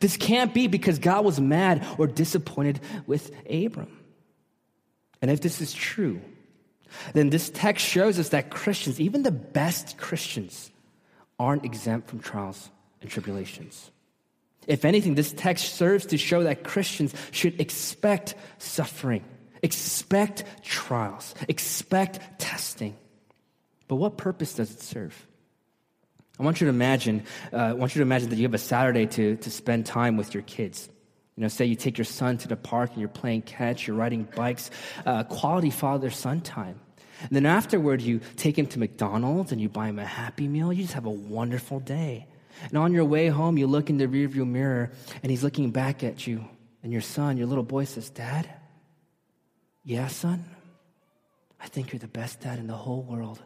This 0.00 0.16
can't 0.16 0.52
be 0.52 0.66
because 0.66 0.98
God 0.98 1.24
was 1.24 1.40
mad 1.40 1.86
or 1.98 2.06
disappointed 2.06 2.80
with 3.06 3.30
Abram. 3.48 3.96
And 5.22 5.30
if 5.30 5.40
this 5.40 5.60
is 5.60 5.72
true, 5.72 6.20
then 7.12 7.30
this 7.30 7.50
text 7.50 7.86
shows 7.86 8.18
us 8.18 8.30
that 8.30 8.50
Christians, 8.50 9.00
even 9.00 9.22
the 9.22 9.30
best 9.30 9.96
Christians, 9.96 10.69
aren't 11.40 11.64
exempt 11.64 12.08
from 12.08 12.20
trials 12.20 12.70
and 13.00 13.10
tribulations. 13.10 13.90
If 14.66 14.84
anything, 14.84 15.14
this 15.14 15.32
text 15.32 15.74
serves 15.74 16.06
to 16.06 16.18
show 16.18 16.42
that 16.44 16.62
Christians 16.62 17.14
should 17.32 17.58
expect 17.60 18.34
suffering, 18.58 19.24
expect 19.62 20.44
trials, 20.62 21.34
expect 21.48 22.38
testing. 22.38 22.94
But 23.88 23.96
what 23.96 24.18
purpose 24.18 24.54
does 24.54 24.70
it 24.70 24.82
serve? 24.82 25.26
I 26.38 26.42
want 26.42 26.60
you 26.60 26.66
to 26.66 26.70
imagine, 26.70 27.24
uh, 27.52 27.56
I 27.56 27.72
want 27.72 27.94
you 27.94 28.00
to 28.00 28.02
imagine 28.02 28.28
that 28.30 28.36
you 28.36 28.44
have 28.44 28.54
a 28.54 28.58
Saturday 28.58 29.06
to, 29.06 29.36
to 29.36 29.50
spend 29.50 29.86
time 29.86 30.16
with 30.18 30.34
your 30.34 30.42
kids. 30.42 30.88
You 31.36 31.42
know, 31.42 31.48
say 31.48 31.64
you 31.64 31.74
take 31.74 31.96
your 31.96 32.04
son 32.04 32.36
to 32.38 32.48
the 32.48 32.56
park 32.56 32.90
and 32.90 33.00
you're 33.00 33.08
playing 33.08 33.42
catch, 33.42 33.86
you're 33.86 33.96
riding 33.96 34.28
bikes, 34.36 34.70
uh, 35.06 35.24
quality 35.24 35.70
father 35.70 36.10
son 36.10 36.42
time. 36.42 36.78
And 37.20 37.30
then 37.30 37.46
afterward, 37.46 38.00
you 38.00 38.20
take 38.36 38.58
him 38.58 38.66
to 38.68 38.78
McDonald's 38.78 39.52
and 39.52 39.60
you 39.60 39.68
buy 39.68 39.88
him 39.88 39.98
a 39.98 40.04
Happy 40.04 40.48
Meal. 40.48 40.72
You 40.72 40.82
just 40.82 40.94
have 40.94 41.06
a 41.06 41.10
wonderful 41.10 41.80
day. 41.80 42.26
And 42.68 42.76
on 42.76 42.92
your 42.92 43.04
way 43.04 43.28
home, 43.28 43.56
you 43.56 43.66
look 43.66 43.90
in 43.90 43.96
the 43.96 44.06
rearview 44.06 44.46
mirror 44.46 44.92
and 45.22 45.30
he's 45.30 45.42
looking 45.42 45.70
back 45.70 46.02
at 46.04 46.26
you. 46.26 46.44
And 46.82 46.92
your 46.92 47.02
son, 47.02 47.36
your 47.36 47.46
little 47.46 47.64
boy 47.64 47.84
says, 47.84 48.10
Dad, 48.10 48.48
yeah, 49.84 50.08
son, 50.08 50.44
I 51.60 51.66
think 51.66 51.92
you're 51.92 52.00
the 52.00 52.08
best 52.08 52.40
dad 52.40 52.58
in 52.58 52.66
the 52.66 52.74
whole 52.74 53.02
world. 53.02 53.40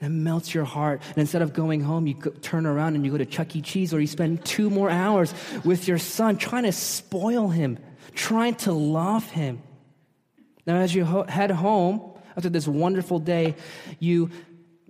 And 0.00 0.12
it 0.12 0.18
melts 0.18 0.52
your 0.52 0.64
heart. 0.64 1.00
And 1.08 1.18
instead 1.18 1.42
of 1.42 1.52
going 1.52 1.80
home, 1.80 2.06
you 2.06 2.14
turn 2.14 2.66
around 2.66 2.96
and 2.96 3.04
you 3.04 3.12
go 3.12 3.18
to 3.18 3.26
Chuck 3.26 3.54
E. 3.54 3.60
Cheese 3.60 3.94
or 3.94 4.00
you 4.00 4.06
spend 4.06 4.44
two 4.44 4.68
more 4.68 4.90
hours 4.90 5.32
with 5.64 5.86
your 5.86 5.98
son 5.98 6.36
trying 6.36 6.64
to 6.64 6.72
spoil 6.72 7.48
him, 7.48 7.78
trying 8.14 8.56
to 8.56 8.72
love 8.72 9.30
him. 9.30 9.62
Now, 10.66 10.76
as 10.76 10.94
you 10.94 11.04
head 11.04 11.50
home 11.50 12.11
after 12.36 12.48
this 12.48 12.66
wonderful 12.66 13.18
day, 13.18 13.56
you 13.98 14.30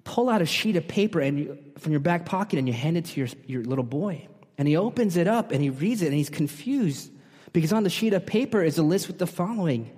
pull 0.05 0.29
out 0.29 0.43
a 0.43 0.47
sheet 0.47 0.77
of 0.77 0.89
paper 0.89 1.21
and 1.21 1.39
you, 1.39 1.59
from 1.79 1.93
your 1.93 2.01
back 2.01 2.27
pocket 2.27 2.59
and 2.59 2.67
you 2.67 2.75
hand 2.75 2.97
it 2.97 3.07
to 3.07 3.21
your, 3.21 3.29
your 3.47 3.63
little 3.63 3.85
boy. 3.85 4.27
And 4.59 4.69
he 4.69 4.77
opens 4.77 5.17
it 5.17 5.27
up 5.27 5.53
and 5.53 5.63
he 5.63 5.71
reads 5.71 6.03
it 6.03 6.07
and 6.07 6.15
he's 6.15 6.31
confused 6.31 7.11
because 7.53 7.73
on 7.73 7.85
the 7.85 7.91
sheet 7.91 8.13
of 8.13 8.27
paper 8.27 8.63
is 8.63 8.79
a 8.79 8.83
list 8.83 9.09
with 9.09 9.19
the 9.19 9.27
following 9.27 9.91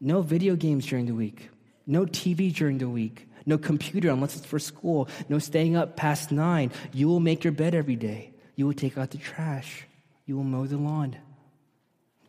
no 0.00 0.20
video 0.20 0.56
games 0.56 0.86
during 0.86 1.06
the 1.06 1.14
week, 1.14 1.48
no 1.86 2.04
TV 2.04 2.54
during 2.54 2.78
the 2.78 2.88
week, 2.88 3.28
no 3.46 3.56
computer 3.56 4.10
unless 4.10 4.36
it's 4.36 4.44
for 4.44 4.58
school, 4.58 5.08
no 5.28 5.38
staying 5.38 5.76
up 5.76 5.96
past 5.96 6.30
nine. 6.30 6.70
You 6.92 7.08
will 7.08 7.20
make 7.20 7.44
your 7.44 7.52
bed 7.52 7.74
every 7.74 7.96
day. 7.96 8.34
You 8.56 8.66
will 8.66 8.74
take 8.74 8.98
out 8.98 9.10
the 9.10 9.18
trash. 9.18 9.84
You 10.26 10.36
will 10.36 10.44
mow 10.44 10.66
the 10.66 10.76
lawn. 10.76 11.16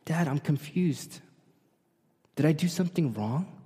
Dad, 0.05 0.27
I'm 0.27 0.39
confused. 0.39 1.19
Did 2.35 2.45
I 2.45 2.51
do 2.53 2.67
something 2.67 3.13
wrong? 3.13 3.56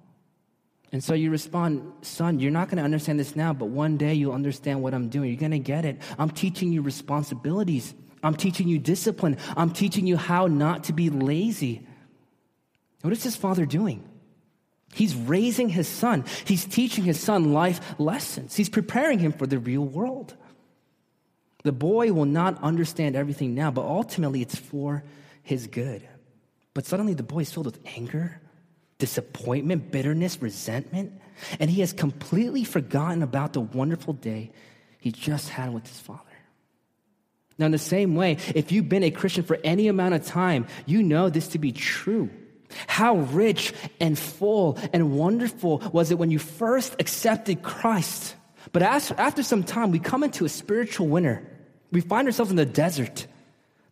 And 0.91 1.03
so 1.03 1.13
you 1.13 1.31
respond, 1.31 1.93
son, 2.01 2.39
you're 2.39 2.51
not 2.51 2.67
going 2.67 2.77
to 2.77 2.83
understand 2.83 3.19
this 3.19 3.35
now, 3.35 3.53
but 3.53 3.67
one 3.67 3.97
day 3.97 4.13
you'll 4.13 4.33
understand 4.33 4.81
what 4.81 4.93
I'm 4.93 5.07
doing. 5.07 5.29
You're 5.29 5.39
going 5.39 5.51
to 5.51 5.59
get 5.59 5.85
it. 5.85 6.01
I'm 6.19 6.29
teaching 6.29 6.73
you 6.73 6.81
responsibilities. 6.81 7.93
I'm 8.23 8.35
teaching 8.35 8.67
you 8.67 8.77
discipline. 8.77 9.37
I'm 9.55 9.71
teaching 9.71 10.05
you 10.05 10.17
how 10.17 10.47
not 10.47 10.85
to 10.85 10.93
be 10.93 11.09
lazy. 11.09 11.87
What 13.01 13.13
is 13.13 13.23
this 13.23 13.35
father 13.35 13.65
doing? 13.65 14.07
He's 14.93 15.15
raising 15.15 15.69
his 15.69 15.87
son. 15.87 16.25
He's 16.45 16.65
teaching 16.65 17.05
his 17.05 17.19
son 17.19 17.53
life 17.53 17.97
lessons. 17.97 18.55
He's 18.55 18.69
preparing 18.69 19.19
him 19.19 19.31
for 19.31 19.47
the 19.47 19.59
real 19.59 19.85
world. 19.85 20.35
The 21.63 21.71
boy 21.71 22.11
will 22.11 22.25
not 22.25 22.61
understand 22.61 23.15
everything 23.15 23.55
now, 23.55 23.71
but 23.71 23.85
ultimately 23.85 24.41
it's 24.41 24.57
for 24.57 25.03
his 25.43 25.67
good. 25.67 26.07
But 26.73 26.85
suddenly 26.85 27.13
the 27.13 27.23
boy 27.23 27.39
is 27.39 27.51
filled 27.51 27.67
with 27.67 27.79
anger, 27.85 28.40
disappointment, 29.01 29.91
bitterness, 29.91 30.41
resentment, 30.41 31.19
and 31.59 31.69
he 31.71 31.81
has 31.81 31.91
completely 31.91 32.63
forgotten 32.63 33.23
about 33.23 33.53
the 33.53 33.59
wonderful 33.59 34.13
day 34.13 34.51
he 34.99 35.11
just 35.11 35.49
had 35.49 35.73
with 35.73 35.87
his 35.87 35.99
father. 35.99 36.21
Now, 37.57 37.65
in 37.65 37.71
the 37.71 37.79
same 37.79 38.13
way, 38.15 38.37
if 38.53 38.71
you've 38.71 38.87
been 38.87 39.03
a 39.03 39.09
Christian 39.09 39.43
for 39.43 39.57
any 39.63 39.87
amount 39.87 40.13
of 40.13 40.23
time, 40.23 40.67
you 40.85 41.01
know 41.01 41.29
this 41.29 41.49
to 41.49 41.57
be 41.57 41.71
true. 41.71 42.29
How 42.85 43.15
rich 43.17 43.73
and 43.99 44.17
full 44.17 44.77
and 44.93 45.17
wonderful 45.17 45.79
was 45.91 46.11
it 46.11 46.19
when 46.19 46.29
you 46.29 46.39
first 46.39 46.95
accepted 46.99 47.63
Christ? 47.63 48.35
But 48.71 48.83
after 48.83 49.41
some 49.41 49.63
time, 49.63 49.91
we 49.91 49.99
come 49.99 50.23
into 50.23 50.45
a 50.45 50.49
spiritual 50.49 51.07
winter. 51.07 51.43
We 51.91 52.01
find 52.01 52.27
ourselves 52.27 52.51
in 52.51 52.57
the 52.57 52.65
desert. 52.65 53.25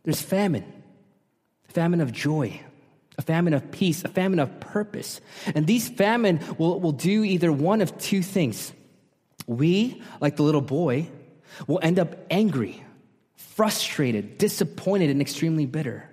There's 0.04 0.22
famine, 0.22 0.64
famine 1.68 2.00
of 2.00 2.12
joy, 2.12 2.60
a 3.20 3.22
famine 3.22 3.52
of 3.52 3.70
peace, 3.70 4.02
a 4.02 4.08
famine 4.08 4.38
of 4.38 4.60
purpose. 4.60 5.20
And 5.54 5.66
these 5.66 5.90
famine 5.90 6.40
will, 6.56 6.80
will 6.80 6.92
do 6.92 7.22
either 7.22 7.52
one 7.52 7.82
of 7.82 7.96
two 7.98 8.22
things. 8.22 8.72
We, 9.46 10.02
like 10.22 10.36
the 10.36 10.42
little 10.42 10.62
boy, 10.62 11.10
will 11.66 11.80
end 11.82 11.98
up 11.98 12.16
angry, 12.30 12.82
frustrated, 13.36 14.38
disappointed, 14.38 15.10
and 15.10 15.20
extremely 15.20 15.66
bitter. 15.66 16.08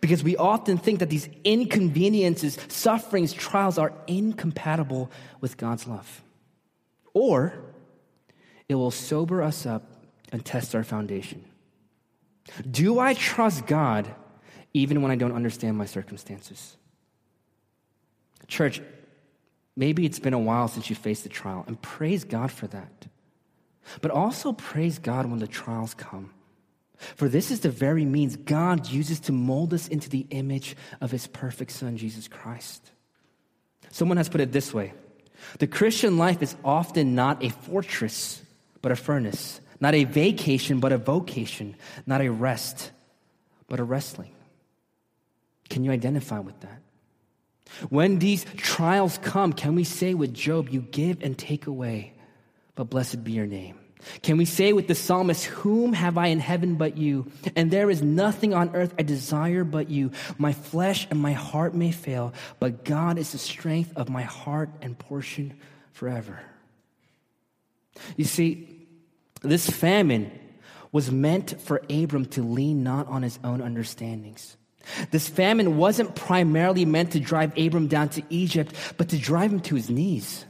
Because 0.00 0.22
we 0.22 0.36
often 0.36 0.78
think 0.78 1.00
that 1.00 1.10
these 1.10 1.28
inconveniences, 1.42 2.56
sufferings, 2.68 3.32
trials 3.32 3.76
are 3.76 3.92
incompatible 4.06 5.10
with 5.40 5.56
God's 5.56 5.88
love. 5.88 6.22
Or 7.12 7.54
it 8.68 8.76
will 8.76 8.92
sober 8.92 9.42
us 9.42 9.66
up 9.66 9.82
and 10.30 10.44
test 10.44 10.76
our 10.76 10.84
foundation. 10.84 11.44
Do 12.70 13.00
I 13.00 13.14
trust 13.14 13.66
God 13.66 14.14
even 14.74 15.02
when 15.02 15.10
I 15.10 15.16
don't 15.16 15.32
understand 15.32 15.76
my 15.76 15.86
circumstances? 15.86 16.76
Church, 18.48 18.80
maybe 19.76 20.04
it's 20.04 20.18
been 20.18 20.34
a 20.34 20.38
while 20.38 20.68
since 20.68 20.90
you 20.90 20.96
faced 20.96 21.26
a 21.26 21.28
trial, 21.28 21.64
and 21.66 21.80
praise 21.80 22.24
God 22.24 22.50
for 22.50 22.66
that. 22.68 23.06
But 24.00 24.10
also 24.10 24.52
praise 24.52 24.98
God 24.98 25.26
when 25.26 25.38
the 25.38 25.46
trials 25.46 25.94
come. 25.94 26.30
For 27.16 27.28
this 27.28 27.50
is 27.50 27.60
the 27.60 27.68
very 27.68 28.04
means 28.04 28.36
God 28.36 28.88
uses 28.88 29.20
to 29.20 29.32
mold 29.32 29.74
us 29.74 29.88
into 29.88 30.08
the 30.08 30.26
image 30.30 30.76
of 31.00 31.10
his 31.10 31.26
perfect 31.26 31.72
Son, 31.72 31.96
Jesus 31.96 32.28
Christ. 32.28 32.92
Someone 33.90 34.16
has 34.16 34.28
put 34.28 34.40
it 34.40 34.52
this 34.52 34.72
way 34.72 34.92
The 35.58 35.66
Christian 35.66 36.16
life 36.16 36.42
is 36.42 36.54
often 36.64 37.14
not 37.14 37.42
a 37.42 37.50
fortress, 37.50 38.42
but 38.80 38.92
a 38.92 38.96
furnace, 38.96 39.60
not 39.80 39.94
a 39.94 40.04
vacation, 40.04 40.80
but 40.80 40.92
a 40.92 40.98
vocation, 40.98 41.76
not 42.06 42.20
a 42.20 42.30
rest, 42.30 42.92
but 43.66 43.80
a 43.80 43.84
wrestling. 43.84 44.32
Can 45.72 45.84
you 45.84 45.90
identify 45.90 46.38
with 46.38 46.60
that? 46.60 46.82
When 47.88 48.18
these 48.18 48.44
trials 48.58 49.16
come, 49.16 49.54
can 49.54 49.74
we 49.74 49.84
say 49.84 50.12
with 50.12 50.34
Job, 50.34 50.68
You 50.68 50.82
give 50.82 51.22
and 51.22 51.36
take 51.36 51.66
away, 51.66 52.12
but 52.74 52.90
blessed 52.90 53.24
be 53.24 53.32
your 53.32 53.46
name? 53.46 53.78
Can 54.20 54.36
we 54.36 54.44
say 54.44 54.74
with 54.74 54.86
the 54.86 54.94
psalmist, 54.94 55.46
Whom 55.46 55.94
have 55.94 56.18
I 56.18 56.26
in 56.26 56.40
heaven 56.40 56.74
but 56.74 56.98
you? 56.98 57.32
And 57.56 57.70
there 57.70 57.88
is 57.88 58.02
nothing 58.02 58.52
on 58.52 58.76
earth 58.76 58.92
I 58.98 59.02
desire 59.02 59.64
but 59.64 59.88
you. 59.88 60.10
My 60.36 60.52
flesh 60.52 61.06
and 61.10 61.18
my 61.18 61.32
heart 61.32 61.74
may 61.74 61.90
fail, 61.90 62.34
but 62.60 62.84
God 62.84 63.16
is 63.16 63.32
the 63.32 63.38
strength 63.38 63.94
of 63.96 64.10
my 64.10 64.24
heart 64.24 64.68
and 64.82 64.98
portion 64.98 65.54
forever. 65.92 66.38
You 68.18 68.26
see, 68.26 68.68
this 69.40 69.70
famine 69.70 70.38
was 70.92 71.10
meant 71.10 71.62
for 71.62 71.80
Abram 71.88 72.26
to 72.26 72.42
lean 72.42 72.82
not 72.82 73.06
on 73.06 73.22
his 73.22 73.38
own 73.42 73.62
understandings. 73.62 74.58
This 75.10 75.28
famine 75.28 75.76
wasn't 75.76 76.14
primarily 76.14 76.84
meant 76.84 77.12
to 77.12 77.20
drive 77.20 77.56
Abram 77.58 77.86
down 77.86 78.08
to 78.10 78.22
Egypt, 78.30 78.74
but 78.96 79.08
to 79.10 79.18
drive 79.18 79.52
him 79.52 79.60
to 79.60 79.74
his 79.74 79.90
knees. 79.90 80.44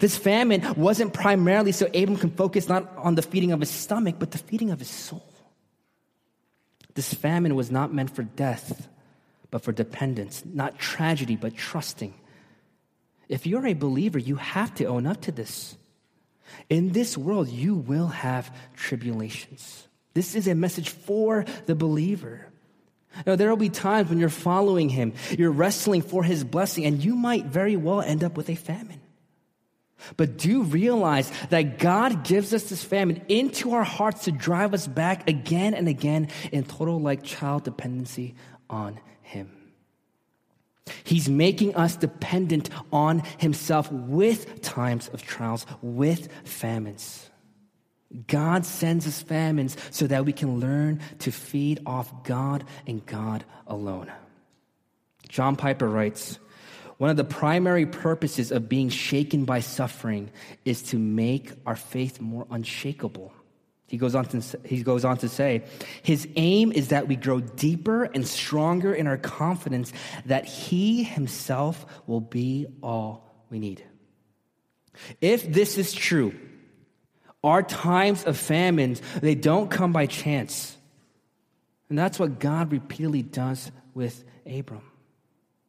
This 0.00 0.16
famine 0.16 0.74
wasn't 0.76 1.12
primarily 1.12 1.72
so 1.72 1.86
Abram 1.86 2.16
can 2.16 2.30
focus 2.30 2.68
not 2.68 2.96
on 2.96 3.14
the 3.14 3.22
feeding 3.22 3.52
of 3.52 3.60
his 3.60 3.70
stomach, 3.70 4.16
but 4.18 4.30
the 4.30 4.38
feeding 4.38 4.70
of 4.70 4.78
his 4.78 4.88
soul. 4.90 5.24
This 6.94 7.12
famine 7.12 7.54
was 7.54 7.70
not 7.70 7.92
meant 7.92 8.14
for 8.14 8.22
death, 8.22 8.88
but 9.50 9.62
for 9.62 9.72
dependence, 9.72 10.42
not 10.44 10.78
tragedy, 10.78 11.36
but 11.36 11.56
trusting. 11.56 12.14
If 13.28 13.46
you're 13.46 13.66
a 13.66 13.74
believer, 13.74 14.18
you 14.18 14.36
have 14.36 14.74
to 14.76 14.86
own 14.86 15.06
up 15.06 15.22
to 15.22 15.32
this. 15.32 15.76
In 16.70 16.92
this 16.92 17.16
world, 17.16 17.48
you 17.48 17.74
will 17.74 18.08
have 18.08 18.54
tribulations. 18.76 19.86
This 20.14 20.34
is 20.34 20.46
a 20.46 20.54
message 20.54 20.90
for 20.90 21.44
the 21.66 21.74
believer. 21.74 22.46
Now, 23.26 23.36
there 23.36 23.48
will 23.48 23.56
be 23.56 23.68
times 23.68 24.08
when 24.08 24.18
you're 24.18 24.28
following 24.28 24.88
him, 24.88 25.14
you're 25.30 25.50
wrestling 25.50 26.02
for 26.02 26.24
his 26.24 26.44
blessing, 26.44 26.84
and 26.84 27.02
you 27.02 27.14
might 27.14 27.46
very 27.46 27.76
well 27.76 28.00
end 28.00 28.24
up 28.24 28.36
with 28.36 28.48
a 28.48 28.54
famine. 28.54 29.00
But 30.16 30.36
do 30.36 30.62
realize 30.62 31.30
that 31.50 31.78
God 31.78 32.24
gives 32.24 32.52
us 32.52 32.64
this 32.64 32.84
famine 32.84 33.22
into 33.28 33.72
our 33.72 33.84
hearts 33.84 34.24
to 34.24 34.32
drive 34.32 34.74
us 34.74 34.86
back 34.86 35.28
again 35.28 35.74
and 35.74 35.88
again 35.88 36.28
in 36.52 36.64
total 36.64 37.00
like 37.00 37.22
child 37.22 37.64
dependency 37.64 38.34
on 38.68 39.00
him. 39.22 39.50
He's 41.04 41.28
making 41.28 41.76
us 41.76 41.96
dependent 41.96 42.68
on 42.92 43.22
himself 43.38 43.90
with 43.90 44.60
times 44.60 45.08
of 45.08 45.22
trials, 45.22 45.64
with 45.80 46.28
famines. 46.44 47.30
God 48.26 48.64
sends 48.64 49.06
us 49.06 49.20
famines 49.22 49.76
so 49.90 50.06
that 50.06 50.24
we 50.24 50.32
can 50.32 50.60
learn 50.60 51.00
to 51.20 51.32
feed 51.32 51.80
off 51.84 52.24
God 52.24 52.64
and 52.86 53.04
God 53.04 53.44
alone. 53.66 54.12
John 55.28 55.56
Piper 55.56 55.88
writes, 55.88 56.38
one 56.98 57.10
of 57.10 57.16
the 57.16 57.24
primary 57.24 57.86
purposes 57.86 58.52
of 58.52 58.68
being 58.68 58.88
shaken 58.88 59.44
by 59.44 59.60
suffering 59.60 60.30
is 60.64 60.82
to 60.82 60.98
make 60.98 61.50
our 61.66 61.74
faith 61.74 62.20
more 62.20 62.46
unshakable. 62.50 63.32
He 63.86 63.98
goes, 63.98 64.14
on 64.14 64.26
to, 64.26 64.42
he 64.64 64.82
goes 64.82 65.04
on 65.04 65.18
to 65.18 65.28
say, 65.28 65.64
his 66.02 66.26
aim 66.36 66.72
is 66.72 66.88
that 66.88 67.08
we 67.08 67.16
grow 67.16 67.40
deeper 67.40 68.04
and 68.04 68.26
stronger 68.26 68.94
in 68.94 69.06
our 69.06 69.18
confidence 69.18 69.92
that 70.26 70.46
he 70.46 71.02
himself 71.02 71.84
will 72.06 72.20
be 72.20 72.66
all 72.82 73.28
we 73.50 73.58
need. 73.58 73.84
If 75.20 75.52
this 75.52 75.76
is 75.78 75.92
true, 75.92 76.34
our 77.44 77.62
times 77.62 78.24
of 78.24 78.36
famines, 78.36 79.00
they 79.20 79.34
don't 79.34 79.70
come 79.70 79.92
by 79.92 80.06
chance. 80.06 80.76
And 81.88 81.98
that's 81.98 82.18
what 82.18 82.40
God 82.40 82.72
repeatedly 82.72 83.22
does 83.22 83.70
with 83.92 84.24
Abram. 84.46 84.90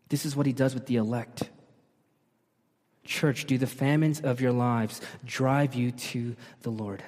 This 0.09 0.25
is 0.25 0.35
what 0.35 0.45
he 0.45 0.53
does 0.53 0.73
with 0.73 0.85
the 0.87 0.95
elect. 0.95 1.49
Church, 3.03 3.45
do 3.45 3.57
the 3.57 3.67
famines 3.67 4.21
of 4.21 4.41
your 4.41 4.51
lives 4.51 5.01
drive 5.23 5.75
you 5.75 5.91
to 5.91 6.35
the 6.61 6.71
Lord? 6.71 7.03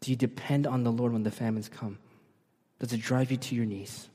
Do 0.00 0.10
you 0.10 0.16
depend 0.16 0.66
on 0.66 0.84
the 0.84 0.92
Lord 0.92 1.12
when 1.12 1.24
the 1.24 1.30
famines 1.30 1.68
come? 1.68 1.98
Does 2.78 2.92
it 2.92 3.00
drive 3.00 3.30
you 3.30 3.36
to 3.38 3.54
your 3.54 3.64
knees? 3.64 4.08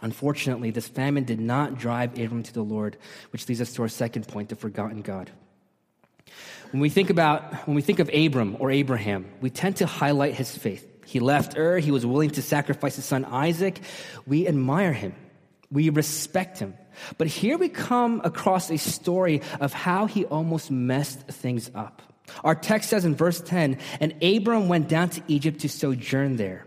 Unfortunately, 0.00 0.70
this 0.70 0.88
famine 0.88 1.24
did 1.24 1.40
not 1.40 1.78
drive 1.78 2.18
Abram 2.18 2.42
to 2.44 2.54
the 2.54 2.62
Lord, 2.62 2.96
which 3.30 3.48
leads 3.48 3.60
us 3.60 3.72
to 3.74 3.82
our 3.82 3.88
second 3.88 4.26
point 4.26 4.48
the 4.48 4.56
forgotten 4.56 5.02
God. 5.02 5.30
When 6.72 6.80
we 6.80 6.88
think 6.88 7.10
about 7.10 7.68
when 7.68 7.76
we 7.76 7.82
think 7.82 7.98
of 7.98 8.10
Abram 8.12 8.56
or 8.58 8.70
Abraham, 8.70 9.26
we 9.42 9.50
tend 9.50 9.76
to 9.76 9.86
highlight 9.86 10.34
his 10.34 10.56
faith. 10.56 10.88
He 11.04 11.20
left 11.20 11.56
Ur, 11.56 11.78
he 11.78 11.90
was 11.90 12.06
willing 12.06 12.30
to 12.30 12.42
sacrifice 12.42 12.96
his 12.96 13.04
son 13.04 13.26
Isaac. 13.26 13.78
We 14.26 14.48
admire 14.48 14.94
him. 14.94 15.14
We 15.70 15.90
respect 15.90 16.58
him. 16.58 16.72
But 17.18 17.26
here 17.26 17.58
we 17.58 17.68
come 17.68 18.22
across 18.24 18.70
a 18.70 18.78
story 18.78 19.42
of 19.60 19.74
how 19.74 20.06
he 20.06 20.24
almost 20.24 20.70
messed 20.70 21.20
things 21.28 21.70
up. 21.74 22.00
Our 22.42 22.54
text 22.54 22.88
says 22.88 23.04
in 23.04 23.16
verse 23.16 23.42
10 23.42 23.76
And 24.00 24.22
Abram 24.22 24.68
went 24.68 24.88
down 24.88 25.10
to 25.10 25.22
Egypt 25.28 25.60
to 25.60 25.68
sojourn 25.68 26.36
there. 26.36 26.66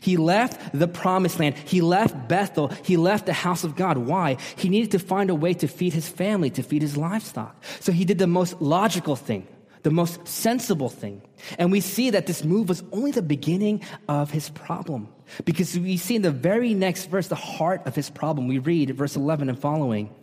He 0.00 0.16
left 0.16 0.72
the 0.72 0.88
promised 0.88 1.38
land. 1.38 1.56
He 1.56 1.80
left 1.80 2.28
Bethel. 2.28 2.68
He 2.84 2.96
left 2.96 3.26
the 3.26 3.32
house 3.32 3.64
of 3.64 3.76
God. 3.76 3.98
Why? 3.98 4.36
He 4.56 4.68
needed 4.68 4.92
to 4.92 4.98
find 4.98 5.30
a 5.30 5.34
way 5.34 5.54
to 5.54 5.68
feed 5.68 5.92
his 5.92 6.08
family, 6.08 6.50
to 6.50 6.62
feed 6.62 6.82
his 6.82 6.96
livestock. 6.96 7.62
So 7.80 7.92
he 7.92 8.04
did 8.04 8.18
the 8.18 8.26
most 8.26 8.60
logical 8.60 9.16
thing, 9.16 9.46
the 9.82 9.90
most 9.90 10.26
sensible 10.26 10.88
thing. 10.88 11.22
And 11.58 11.70
we 11.70 11.80
see 11.80 12.10
that 12.10 12.26
this 12.26 12.44
move 12.44 12.68
was 12.68 12.82
only 12.92 13.10
the 13.10 13.22
beginning 13.22 13.82
of 14.08 14.30
his 14.30 14.50
problem. 14.50 15.08
Because 15.44 15.78
we 15.78 15.96
see 15.96 16.16
in 16.16 16.22
the 16.22 16.30
very 16.30 16.74
next 16.74 17.06
verse 17.06 17.28
the 17.28 17.34
heart 17.34 17.82
of 17.86 17.94
his 17.94 18.10
problem. 18.10 18.48
We 18.48 18.58
read 18.58 18.90
verse 18.96 19.16
11 19.16 19.48
and 19.48 19.58
following. 19.58 20.14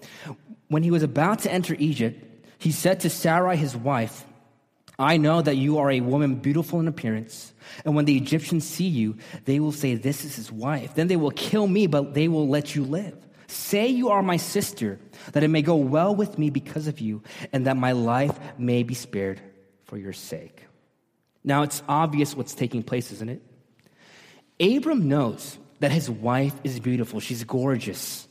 When 0.67 0.83
he 0.83 0.91
was 0.91 1.03
about 1.03 1.39
to 1.39 1.51
enter 1.51 1.75
Egypt, 1.79 2.23
he 2.59 2.71
said 2.71 2.99
to 3.01 3.09
Sarai, 3.09 3.57
his 3.57 3.75
wife, 3.75 4.25
I 4.99 5.15
know 5.15 5.41
that 5.41 5.55
you 5.55 5.77
are 5.77 5.89
a 5.89 6.01
woman 6.01 6.35
beautiful 6.35 6.79
in 6.81 6.87
appearance. 6.87 7.53
And 7.85 7.95
when 7.95 8.05
the 8.05 8.17
Egyptians 8.17 8.65
see 8.65 8.87
you, 8.87 9.17
they 9.45 9.59
will 9.59 9.71
say, 9.71 9.95
This 9.95 10.25
is 10.25 10.35
his 10.35 10.51
wife. 10.51 10.95
Then 10.95 11.07
they 11.07 11.15
will 11.15 11.31
kill 11.31 11.67
me, 11.67 11.87
but 11.87 12.13
they 12.13 12.27
will 12.27 12.47
let 12.47 12.75
you 12.75 12.83
live. 12.83 13.17
Say 13.47 13.87
you 13.87 14.09
are 14.09 14.21
my 14.21 14.37
sister, 14.37 14.99
that 15.31 15.43
it 15.43 15.47
may 15.47 15.63
go 15.63 15.75
well 15.75 16.15
with 16.15 16.37
me 16.37 16.51
because 16.51 16.87
of 16.87 16.99
you, 16.99 17.23
and 17.51 17.65
that 17.65 17.77
my 17.77 17.93
life 17.93 18.37
may 18.59 18.83
be 18.83 18.93
spared 18.93 19.41
for 19.85 19.97
your 19.97 20.13
sake. 20.13 20.65
Now 21.43 21.63
it's 21.63 21.81
obvious 21.87 22.35
what's 22.35 22.53
taking 22.53 22.83
place, 22.83 23.11
isn't 23.11 23.29
it? 23.29 23.41
Abram 24.59 25.07
knows 25.07 25.57
that 25.79 25.91
his 25.91 26.09
wife 26.09 26.53
is 26.63 26.79
beautiful, 26.79 27.19
she's 27.19 27.43
gorgeous. 27.43 28.27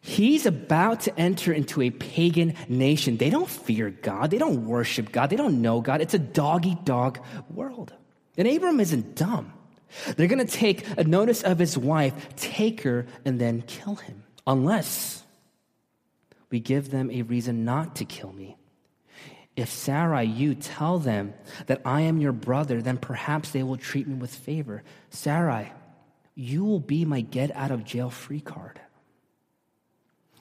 He's 0.00 0.44
about 0.44 1.00
to 1.02 1.18
enter 1.18 1.50
into 1.50 1.80
a 1.80 1.88
pagan 1.88 2.54
nation. 2.68 3.16
They 3.16 3.30
don't 3.30 3.48
fear 3.48 3.88
God. 3.88 4.30
They 4.30 4.36
don't 4.36 4.66
worship 4.66 5.10
God. 5.10 5.30
They 5.30 5.36
don't 5.36 5.62
know 5.62 5.80
God. 5.80 6.02
It's 6.02 6.12
a 6.12 6.18
dog 6.18 6.66
eat 6.66 6.84
dog 6.84 7.20
world. 7.48 7.94
And 8.36 8.48
Abram 8.48 8.80
isn't 8.80 9.14
dumb. 9.14 9.52
They're 10.16 10.26
going 10.28 10.44
to 10.44 10.52
take 10.52 10.86
a 10.98 11.04
notice 11.04 11.42
of 11.42 11.58
his 11.58 11.78
wife, 11.78 12.34
take 12.36 12.82
her, 12.82 13.06
and 13.24 13.40
then 13.40 13.62
kill 13.62 13.96
him. 13.96 14.24
Unless 14.46 15.22
we 16.50 16.60
give 16.60 16.90
them 16.90 17.10
a 17.10 17.22
reason 17.22 17.64
not 17.64 17.96
to 17.96 18.04
kill 18.04 18.32
me. 18.32 18.56
If 19.56 19.70
Sarai, 19.70 20.24
you 20.24 20.54
tell 20.54 20.98
them 20.98 21.32
that 21.66 21.80
I 21.84 22.00
am 22.02 22.18
your 22.18 22.32
brother, 22.32 22.82
then 22.82 22.96
perhaps 22.96 23.50
they 23.50 23.62
will 23.62 23.76
treat 23.76 24.08
me 24.08 24.14
with 24.14 24.34
favor. 24.34 24.82
Sarai, 25.10 25.72
you 26.34 26.64
will 26.64 26.80
be 26.80 27.04
my 27.04 27.20
get 27.20 27.54
out 27.54 27.70
of 27.70 27.84
jail 27.84 28.10
free 28.10 28.40
card. 28.40 28.80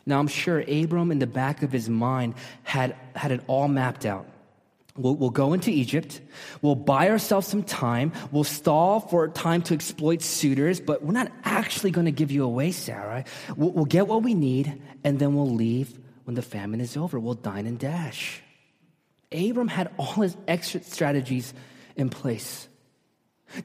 Now, 0.06 0.20
I'm 0.20 0.28
sure 0.28 0.64
Abram, 0.68 1.12
in 1.12 1.20
the 1.20 1.28
back 1.28 1.62
of 1.64 1.72
his 1.72 1.88
mind, 1.90 2.34
had, 2.64 2.96
had 3.16 3.32
it 3.32 3.42
all 3.48 3.68
mapped 3.68 4.06
out. 4.06 4.28
We'll, 4.96 5.16
we'll, 5.16 5.32
go 5.32 5.54
into 5.54 5.72
Egypt. 5.72 6.22
We'll 6.62 6.76
buy 6.76 7.10
ourselves 7.10 7.48
some 7.48 7.64
time. 7.64 8.12
We'll 8.32 8.44
stall 8.44 9.00
for 9.00 9.28
time 9.28 9.64
to 9.64 9.74
exploit 9.74 10.22
suitors, 10.22 10.80
but 10.80 11.04
we're 11.04 11.14
not 11.14 11.32
actually 11.44 11.90
going 11.90 12.06
to 12.06 12.12
give 12.12 12.30
you 12.30 12.44
away, 12.44 12.72
Sarah. 12.72 13.26
We'll, 13.58 13.72
we'll 13.72 13.86
get 13.86 14.08
what 14.08 14.22
we 14.22 14.36
need, 14.36 14.80
and 15.04 15.18
then 15.18 15.34
we'll 15.34 15.50
leave 15.50 15.98
when 16.26 16.36
the 16.36 16.44
famine 16.44 16.80
is 16.80 16.96
over. 16.96 17.20
We'll 17.20 17.34
dine 17.34 17.66
and 17.66 17.80
dash. 17.80 18.44
Abram 19.32 19.68
had 19.68 19.92
all 19.98 20.14
his 20.14 20.38
exit 20.48 20.86
strategies 20.86 21.56
in 21.96 22.10
place. 22.10 22.68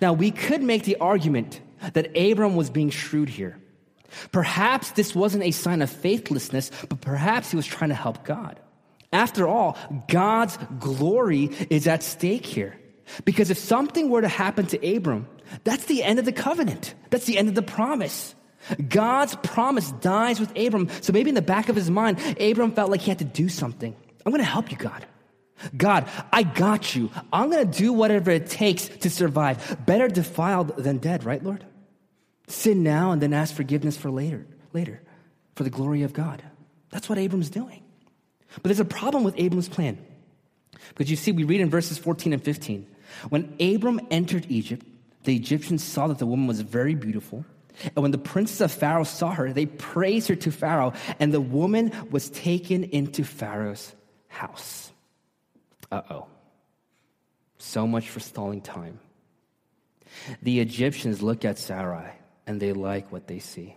Now, 0.00 0.14
we 0.14 0.30
could 0.30 0.62
make 0.62 0.84
the 0.84 0.96
argument 0.96 1.60
that 1.92 2.16
Abram 2.16 2.56
was 2.56 2.70
being 2.70 2.88
shrewd 2.88 3.28
here. 3.28 3.58
Perhaps 4.32 4.92
this 4.92 5.14
wasn't 5.14 5.44
a 5.44 5.50
sign 5.50 5.82
of 5.82 5.90
faithlessness, 5.90 6.70
but 6.88 7.02
perhaps 7.02 7.50
he 7.50 7.56
was 7.56 7.66
trying 7.66 7.90
to 7.90 7.94
help 7.94 8.24
God. 8.24 8.58
After 9.12 9.48
all, 9.48 9.76
God's 10.08 10.58
glory 10.78 11.44
is 11.70 11.86
at 11.86 12.02
stake 12.02 12.44
here. 12.44 12.78
Because 13.24 13.50
if 13.50 13.58
something 13.58 14.10
were 14.10 14.20
to 14.20 14.28
happen 14.28 14.66
to 14.66 14.96
Abram, 14.96 15.26
that's 15.64 15.86
the 15.86 16.02
end 16.02 16.18
of 16.18 16.24
the 16.24 16.32
covenant. 16.32 16.94
That's 17.10 17.24
the 17.24 17.38
end 17.38 17.48
of 17.48 17.54
the 17.54 17.62
promise. 17.62 18.34
God's 18.88 19.34
promise 19.36 19.92
dies 19.92 20.40
with 20.40 20.56
Abram. 20.58 20.90
So 21.00 21.12
maybe 21.12 21.30
in 21.30 21.34
the 21.34 21.42
back 21.42 21.70
of 21.70 21.76
his 21.76 21.90
mind, 21.90 22.18
Abram 22.38 22.72
felt 22.72 22.90
like 22.90 23.00
he 23.00 23.10
had 23.10 23.20
to 23.20 23.24
do 23.24 23.48
something. 23.48 23.96
I'm 24.26 24.32
going 24.32 24.44
to 24.44 24.50
help 24.50 24.70
you, 24.70 24.76
God. 24.76 25.06
God, 25.76 26.08
I 26.32 26.42
got 26.42 26.94
you. 26.94 27.10
I'm 27.32 27.50
going 27.50 27.68
to 27.68 27.78
do 27.78 27.92
whatever 27.92 28.30
it 28.30 28.48
takes 28.48 28.88
to 28.88 29.10
survive. 29.10 29.86
Better 29.86 30.08
defiled 30.08 30.76
than 30.76 30.98
dead, 30.98 31.24
right, 31.24 31.42
Lord? 31.42 31.64
Sin 32.46 32.82
now 32.82 33.12
and 33.12 33.22
then 33.22 33.32
ask 33.32 33.54
forgiveness 33.54 33.96
for 33.96 34.10
later, 34.10 34.46
later, 34.72 35.02
for 35.54 35.64
the 35.64 35.70
glory 35.70 36.02
of 36.02 36.12
God. 36.12 36.42
That's 36.90 37.08
what 37.08 37.18
Abram's 37.18 37.50
doing. 37.50 37.82
But 38.54 38.64
there's 38.64 38.80
a 38.80 38.84
problem 38.84 39.24
with 39.24 39.38
Abram's 39.38 39.68
plan. 39.68 39.98
Because 40.90 41.10
you 41.10 41.16
see, 41.16 41.32
we 41.32 41.44
read 41.44 41.60
in 41.60 41.70
verses 41.70 41.98
14 41.98 42.32
and 42.32 42.42
15. 42.42 42.86
When 43.28 43.54
Abram 43.60 44.00
entered 44.10 44.46
Egypt, 44.48 44.86
the 45.24 45.34
Egyptians 45.34 45.84
saw 45.84 46.06
that 46.08 46.18
the 46.18 46.26
woman 46.26 46.46
was 46.46 46.60
very 46.60 46.94
beautiful. 46.94 47.44
And 47.84 48.02
when 48.02 48.10
the 48.10 48.18
princes 48.18 48.60
of 48.60 48.72
Pharaoh 48.72 49.04
saw 49.04 49.32
her, 49.32 49.52
they 49.52 49.66
praised 49.66 50.28
her 50.28 50.36
to 50.36 50.50
Pharaoh, 50.50 50.94
and 51.20 51.32
the 51.32 51.40
woman 51.40 51.92
was 52.10 52.30
taken 52.30 52.84
into 52.84 53.24
Pharaoh's 53.24 53.94
house. 54.28 54.90
Uh 55.90 56.02
oh. 56.10 56.26
So 57.58 57.86
much 57.86 58.08
for 58.08 58.20
stalling 58.20 58.60
time. 58.60 59.00
The 60.42 60.60
Egyptians 60.60 61.22
look 61.22 61.44
at 61.44 61.58
Sarai 61.58 62.12
and 62.46 62.60
they 62.60 62.72
like 62.72 63.12
what 63.12 63.26
they 63.26 63.38
see. 63.38 63.76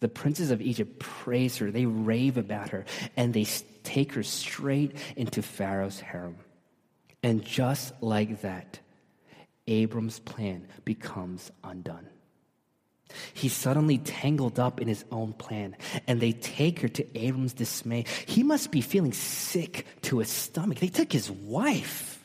The 0.00 0.08
princes 0.08 0.50
of 0.50 0.60
Egypt 0.60 0.98
praise 0.98 1.58
her, 1.58 1.70
they 1.70 1.86
rave 1.86 2.36
about 2.36 2.70
her, 2.70 2.84
and 3.16 3.32
they 3.32 3.44
take 3.82 4.12
her 4.14 4.22
straight 4.22 4.96
into 5.16 5.42
Pharaoh's 5.42 6.00
harem. 6.00 6.36
And 7.22 7.44
just 7.44 7.92
like 8.02 8.42
that, 8.42 8.80
Abram's 9.66 10.18
plan 10.18 10.66
becomes 10.84 11.50
undone. 11.62 12.08
He's 13.34 13.52
suddenly 13.52 13.98
tangled 13.98 14.58
up 14.58 14.80
in 14.80 14.88
his 14.88 15.04
own 15.10 15.34
plan, 15.34 15.76
and 16.06 16.20
they 16.20 16.32
take 16.32 16.80
her 16.80 16.88
to 16.88 17.18
Abram's 17.18 17.52
dismay. 17.52 18.06
He 18.26 18.42
must 18.42 18.70
be 18.70 18.80
feeling 18.80 19.12
sick 19.12 19.86
to 20.02 20.18
his 20.18 20.30
stomach. 20.30 20.78
They 20.78 20.88
took 20.88 21.12
his 21.12 21.30
wife. 21.30 22.24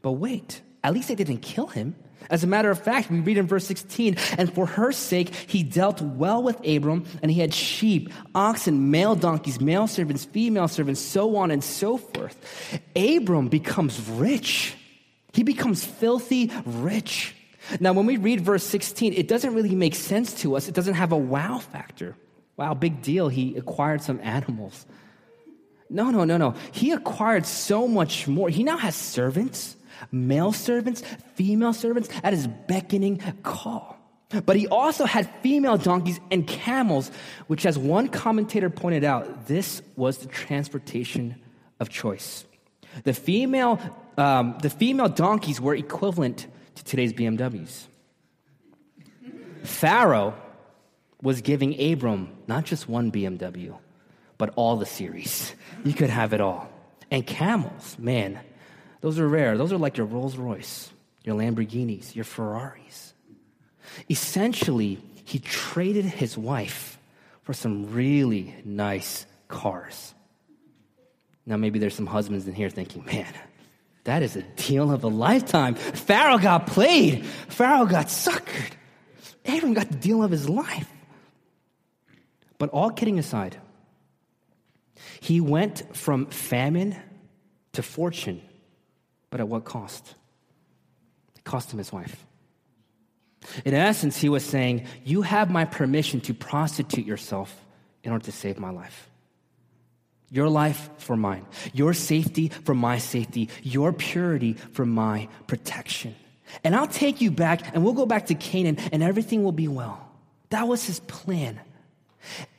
But 0.00 0.12
wait, 0.12 0.62
at 0.82 0.94
least 0.94 1.08
they 1.08 1.14
didn't 1.14 1.38
kill 1.38 1.66
him. 1.66 1.96
As 2.30 2.44
a 2.44 2.46
matter 2.46 2.70
of 2.70 2.78
fact, 2.78 3.10
we 3.10 3.20
read 3.20 3.38
in 3.38 3.46
verse 3.46 3.66
16, 3.66 4.16
and 4.38 4.52
for 4.52 4.66
her 4.66 4.92
sake, 4.92 5.34
he 5.34 5.62
dealt 5.62 6.00
well 6.00 6.42
with 6.42 6.66
Abram, 6.66 7.04
and 7.22 7.30
he 7.30 7.40
had 7.40 7.52
sheep, 7.52 8.12
oxen, 8.34 8.90
male 8.90 9.14
donkeys, 9.14 9.60
male 9.60 9.86
servants, 9.86 10.24
female 10.24 10.68
servants, 10.68 11.00
so 11.00 11.36
on 11.36 11.50
and 11.50 11.62
so 11.62 11.96
forth. 11.96 12.80
Abram 12.96 13.48
becomes 13.48 14.00
rich. 14.08 14.74
He 15.32 15.42
becomes 15.42 15.84
filthy 15.84 16.50
rich. 16.64 17.34
Now, 17.80 17.92
when 17.92 18.06
we 18.06 18.16
read 18.16 18.40
verse 18.40 18.64
16, 18.64 19.14
it 19.14 19.28
doesn't 19.28 19.54
really 19.54 19.74
make 19.74 19.94
sense 19.94 20.34
to 20.42 20.56
us. 20.56 20.68
It 20.68 20.74
doesn't 20.74 20.94
have 20.94 21.12
a 21.12 21.16
wow 21.16 21.58
factor. 21.58 22.16
Wow, 22.56 22.74
big 22.74 23.02
deal. 23.02 23.28
He 23.28 23.56
acquired 23.56 24.02
some 24.02 24.20
animals. 24.22 24.86
No, 25.90 26.10
no, 26.10 26.24
no, 26.24 26.36
no. 26.36 26.54
He 26.72 26.92
acquired 26.92 27.46
so 27.46 27.88
much 27.88 28.28
more. 28.28 28.48
He 28.48 28.64
now 28.64 28.76
has 28.76 28.94
servants, 28.94 29.76
male 30.12 30.52
servants, 30.52 31.02
female 31.34 31.72
servants 31.72 32.08
at 32.22 32.32
his 32.32 32.46
beckoning 32.46 33.18
call. 33.42 33.96
But 34.44 34.56
he 34.56 34.66
also 34.66 35.04
had 35.04 35.30
female 35.42 35.76
donkeys 35.76 36.18
and 36.30 36.46
camels, 36.46 37.10
which, 37.46 37.66
as 37.66 37.78
one 37.78 38.08
commentator 38.08 38.70
pointed 38.70 39.04
out, 39.04 39.46
this 39.46 39.82
was 39.96 40.18
the 40.18 40.26
transportation 40.26 41.36
of 41.78 41.88
choice. 41.88 42.44
The 43.04 43.12
female, 43.12 43.78
um, 44.16 44.56
the 44.62 44.70
female 44.70 45.08
donkeys 45.08 45.60
were 45.60 45.74
equivalent 45.74 46.46
to 46.76 46.84
today's 46.84 47.12
BMWs. 47.12 47.86
Pharaoh 49.62 50.34
was 51.22 51.40
giving 51.40 51.92
Abram 51.92 52.30
not 52.46 52.64
just 52.64 52.88
one 52.88 53.10
BMW, 53.10 53.76
but 54.36 54.52
all 54.56 54.76
the 54.76 54.86
series. 54.86 55.54
You 55.84 55.92
could 55.92 56.10
have 56.10 56.32
it 56.32 56.40
all. 56.40 56.68
And 57.10 57.26
camels, 57.26 57.96
man, 57.98 58.40
those 59.04 59.18
are 59.18 59.28
rare. 59.28 59.58
Those 59.58 59.70
are 59.70 59.76
like 59.76 59.98
your 59.98 60.06
Rolls 60.06 60.38
Royce, 60.38 60.90
your 61.24 61.36
Lamborghinis, 61.36 62.14
your 62.14 62.24
Ferraris. 62.24 63.12
Essentially, 64.08 64.98
he 65.26 65.40
traded 65.40 66.06
his 66.06 66.38
wife 66.38 66.98
for 67.42 67.52
some 67.52 67.92
really 67.92 68.54
nice 68.64 69.26
cars. 69.46 70.14
Now, 71.44 71.58
maybe 71.58 71.78
there's 71.78 71.94
some 71.94 72.06
husbands 72.06 72.48
in 72.48 72.54
here 72.54 72.70
thinking, 72.70 73.04
man, 73.04 73.30
that 74.04 74.22
is 74.22 74.36
a 74.36 74.42
deal 74.56 74.90
of 74.90 75.04
a 75.04 75.08
lifetime. 75.08 75.74
Pharaoh 75.74 76.38
got 76.38 76.66
played. 76.66 77.26
Pharaoh 77.26 77.84
got 77.84 78.06
suckered. 78.06 78.72
Abram 79.44 79.74
got 79.74 79.90
the 79.90 79.98
deal 79.98 80.22
of 80.22 80.30
his 80.30 80.48
life. 80.48 80.90
But 82.56 82.70
all 82.70 82.90
kidding 82.90 83.18
aside, 83.18 83.58
he 85.20 85.42
went 85.42 85.94
from 85.94 86.24
famine 86.24 86.96
to 87.74 87.82
fortune, 87.82 88.40
but 89.34 89.40
at 89.40 89.48
what 89.48 89.64
cost? 89.64 90.14
It 91.34 91.42
cost 91.42 91.72
him 91.72 91.78
his 91.78 91.92
wife. 91.92 92.24
In 93.64 93.74
essence, 93.74 94.16
he 94.16 94.28
was 94.28 94.44
saying, 94.44 94.86
You 95.04 95.22
have 95.22 95.50
my 95.50 95.64
permission 95.64 96.20
to 96.20 96.34
prostitute 96.34 97.04
yourself 97.04 97.52
in 98.04 98.12
order 98.12 98.24
to 98.26 98.30
save 98.30 98.60
my 98.60 98.70
life. 98.70 99.10
Your 100.30 100.48
life 100.48 100.88
for 100.98 101.16
mine. 101.16 101.46
Your 101.72 101.94
safety 101.94 102.52
for 102.62 102.76
my 102.76 102.98
safety. 102.98 103.48
Your 103.64 103.92
purity 103.92 104.52
for 104.52 104.86
my 104.86 105.26
protection. 105.48 106.14
And 106.62 106.76
I'll 106.76 106.86
take 106.86 107.20
you 107.20 107.32
back 107.32 107.74
and 107.74 107.82
we'll 107.82 107.94
go 107.94 108.06
back 108.06 108.26
to 108.26 108.36
Canaan 108.36 108.76
and 108.92 109.02
everything 109.02 109.42
will 109.42 109.50
be 109.50 109.66
well. 109.66 110.12
That 110.50 110.68
was 110.68 110.86
his 110.86 111.00
plan. 111.00 111.58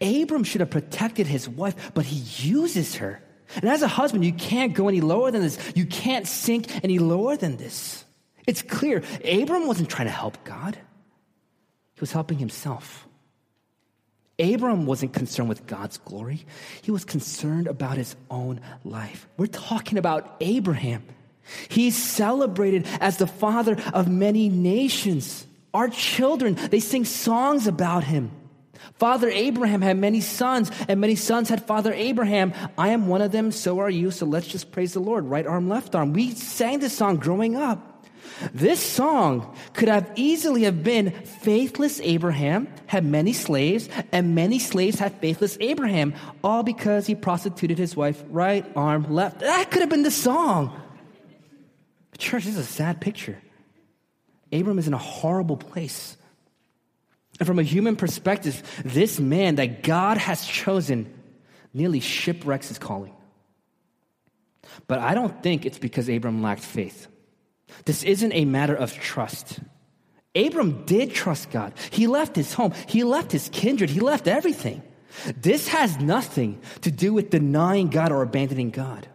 Abram 0.02 0.44
should 0.44 0.60
have 0.60 0.72
protected 0.72 1.26
his 1.26 1.48
wife, 1.48 1.94
but 1.94 2.04
he 2.04 2.18
uses 2.46 2.96
her. 2.96 3.22
And 3.56 3.70
as 3.70 3.82
a 3.82 3.88
husband, 3.88 4.26
you 4.26 4.34
can't 4.34 4.74
go 4.74 4.88
any 4.88 5.02
lower 5.02 5.32
than 5.32 5.42
this. 5.42 5.58
You 5.76 5.86
can't 5.86 6.28
sink 6.28 6.84
any 6.84 7.00
lower 7.00 7.38
than 7.38 7.58
this. 7.58 8.06
It's 8.48 8.62
clear. 8.62 9.04
Abram 9.24 9.68
wasn't 9.68 9.90
trying 9.90 10.08
to 10.08 10.14
help 10.14 10.44
God, 10.44 10.76
he 10.76 12.00
was 12.00 12.12
helping 12.12 12.38
himself. 12.38 13.08
Abram 14.38 14.86
wasn't 14.86 15.14
concerned 15.14 15.48
with 15.48 15.66
God's 15.66 15.98
glory. 16.00 16.46
He 16.82 16.92
was 16.92 17.06
concerned 17.06 17.68
about 17.68 17.96
his 17.96 18.18
own 18.30 18.60
life. 18.84 19.28
We're 19.38 19.46
talking 19.48 19.98
about 19.98 20.36
Abraham. 20.42 21.04
He's 21.70 21.96
celebrated 21.96 22.86
as 23.00 23.18
the 23.18 23.28
father 23.28 23.78
of 23.94 24.10
many 24.10 24.50
nations. 24.50 25.48
Our 25.74 25.88
children, 25.88 26.56
they 26.56 26.82
sing 26.82 27.06
songs 27.06 27.68
about 27.68 28.04
him. 28.04 28.32
Father 28.96 29.30
Abraham 29.30 29.82
had 29.82 29.98
many 29.98 30.22
sons, 30.22 30.72
and 30.88 31.00
many 31.00 31.16
sons 31.16 31.50
had 31.50 31.66
Father 31.66 31.94
Abraham. 31.94 32.54
I 32.78 32.90
am 32.90 33.08
one 33.08 33.22
of 33.22 33.32
them, 33.32 33.52
so 33.52 33.80
are 33.80 33.90
you, 33.90 34.12
so 34.12 34.26
let's 34.26 34.48
just 34.48 34.72
praise 34.72 34.94
the 34.94 35.00
Lord. 35.00 35.26
Right 35.26 35.46
arm, 35.46 35.70
left 35.70 35.96
arm. 35.96 36.14
We 36.14 36.32
sang 36.32 36.80
this 36.80 36.96
song 36.96 37.18
growing 37.18 37.56
up. 37.56 37.92
This 38.54 38.80
song 38.80 39.56
could 39.74 39.88
have 39.88 40.12
easily 40.16 40.64
have 40.64 40.84
been 40.84 41.12
faithless 41.12 42.02
Abraham 42.02 42.68
had 42.86 43.06
many 43.06 43.34
slaves 43.34 43.88
and 44.12 44.36
many 44.36 44.60
slaves 44.60 45.00
had 45.00 45.14
faithless 45.22 45.58
Abraham 45.62 46.14
all 46.44 46.64
because 46.64 47.08
he 47.08 47.16
prostituted 47.16 47.78
his 47.78 47.96
wife 47.96 48.22
right 48.30 48.66
arm 48.76 49.14
left. 49.14 49.40
That 49.40 49.72
could 49.72 49.82
have 49.82 49.90
been 49.90 50.04
the 50.04 50.12
song. 50.12 50.78
Church, 52.18 52.46
this 52.46 52.54
is 52.54 52.60
a 52.60 52.64
sad 52.64 53.00
picture. 53.00 53.42
Abram 54.52 54.80
is 54.80 54.88
in 54.88 54.94
a 54.94 54.98
horrible 54.98 55.58
place. 55.58 56.18
And 57.40 57.48
from 57.48 57.60
a 57.60 57.64
human 57.64 57.96
perspective, 57.96 58.64
this 58.86 59.20
man 59.20 59.56
that 59.56 59.84
God 59.84 60.18
has 60.18 60.46
chosen 60.46 61.14
nearly 61.74 62.00
shipwrecks 62.00 62.70
his 62.70 62.80
calling. 62.80 63.14
But 64.88 65.00
I 65.00 65.14
don't 65.14 65.44
think 65.44 65.66
it's 65.66 65.78
because 65.78 66.10
Abram 66.10 66.42
lacked 66.42 66.64
faith. 66.64 67.08
This 67.86 68.04
isn't 68.04 68.34
a 68.34 68.46
matter 68.46 68.76
of 68.76 68.94
trust. 68.94 69.60
Abram 70.36 70.86
did 70.86 71.14
trust 71.14 71.50
God. 71.50 71.74
He 71.92 72.08
left 72.08 72.36
his 72.36 72.54
home, 72.54 72.74
he 72.88 73.04
left 73.04 73.32
his 73.32 73.50
kindred, 73.50 73.90
he 73.90 74.00
left 74.00 74.28
everything. 74.28 74.82
This 75.38 75.70
has 75.70 75.98
nothing 76.00 76.62
to 76.82 76.92
do 76.92 77.14
with 77.14 77.30
denying 77.30 77.90
God 77.90 78.12
or 78.12 78.22
abandoning 78.22 78.70
God. 78.70 79.08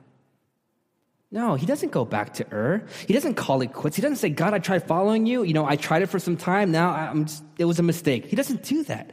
No, 1.32 1.54
he 1.54 1.64
doesn't 1.64 1.92
go 1.92 2.04
back 2.04 2.34
to 2.34 2.46
Ur. 2.52 2.82
He 3.06 3.12
doesn't 3.12 3.34
call 3.34 3.62
it 3.62 3.72
quits. 3.72 3.94
He 3.94 4.02
doesn't 4.02 4.16
say, 4.16 4.30
God, 4.30 4.52
I 4.52 4.58
tried 4.58 4.86
following 4.86 5.26
you. 5.26 5.44
You 5.44 5.54
know, 5.54 5.64
I 5.64 5.76
tried 5.76 6.02
it 6.02 6.08
for 6.08 6.18
some 6.18 6.36
time. 6.36 6.72
Now 6.72 7.14
just, 7.14 7.44
it 7.56 7.66
was 7.66 7.78
a 7.78 7.84
mistake. 7.84 8.26
He 8.26 8.34
doesn't 8.34 8.64
do 8.64 8.82
that. 8.84 9.12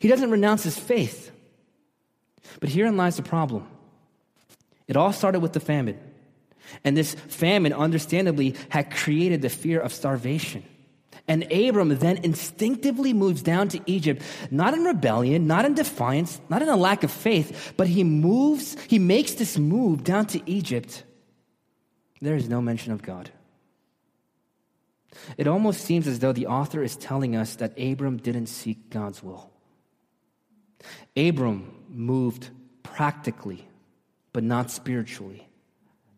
He 0.00 0.08
doesn't 0.08 0.30
renounce 0.30 0.64
his 0.64 0.78
faith. 0.78 1.30
But 2.58 2.68
herein 2.68 2.96
lies 2.96 3.16
the 3.16 3.22
problem. 3.22 3.66
It 4.88 4.96
all 4.96 5.12
started 5.12 5.40
with 5.40 5.52
the 5.52 5.60
famine. 5.60 5.98
And 6.82 6.96
this 6.96 7.14
famine, 7.14 7.72
understandably, 7.72 8.56
had 8.68 8.90
created 8.90 9.42
the 9.42 9.48
fear 9.48 9.80
of 9.80 9.92
starvation. 9.92 10.64
And 11.28 11.50
Abram 11.52 11.96
then 11.98 12.18
instinctively 12.18 13.12
moves 13.12 13.42
down 13.42 13.68
to 13.68 13.80
Egypt, 13.86 14.22
not 14.50 14.74
in 14.74 14.84
rebellion, 14.84 15.46
not 15.46 15.64
in 15.64 15.74
defiance, 15.74 16.40
not 16.48 16.62
in 16.62 16.68
a 16.68 16.76
lack 16.76 17.02
of 17.02 17.10
faith, 17.10 17.74
but 17.76 17.88
he 17.88 18.04
moves, 18.04 18.76
he 18.88 18.98
makes 18.98 19.34
this 19.34 19.58
move 19.58 20.04
down 20.04 20.26
to 20.26 20.40
Egypt. 20.50 21.04
There 22.26 22.34
is 22.34 22.48
no 22.48 22.60
mention 22.60 22.90
of 22.90 23.02
God. 23.02 23.30
It 25.38 25.46
almost 25.46 25.82
seems 25.82 26.08
as 26.08 26.18
though 26.18 26.32
the 26.32 26.48
author 26.48 26.82
is 26.82 26.96
telling 26.96 27.36
us 27.36 27.54
that 27.54 27.80
Abram 27.80 28.16
didn't 28.16 28.48
seek 28.48 28.90
God's 28.90 29.22
will. 29.22 29.48
Abram 31.16 31.72
moved 31.88 32.50
practically, 32.82 33.68
but 34.32 34.42
not 34.42 34.72
spiritually. 34.72 35.46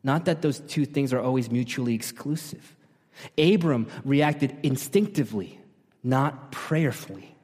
Not 0.03 0.25
that 0.25 0.41
those 0.41 0.61
two 0.61 0.87
things 0.87 1.13
are 1.13 1.21
always 1.21 1.51
mutually 1.51 1.93
exclusive. 1.93 2.75
Abram 3.37 3.87
reacted 4.03 4.57
instinctively, 4.63 5.61
not 6.03 6.53
prayerfully. 6.53 7.37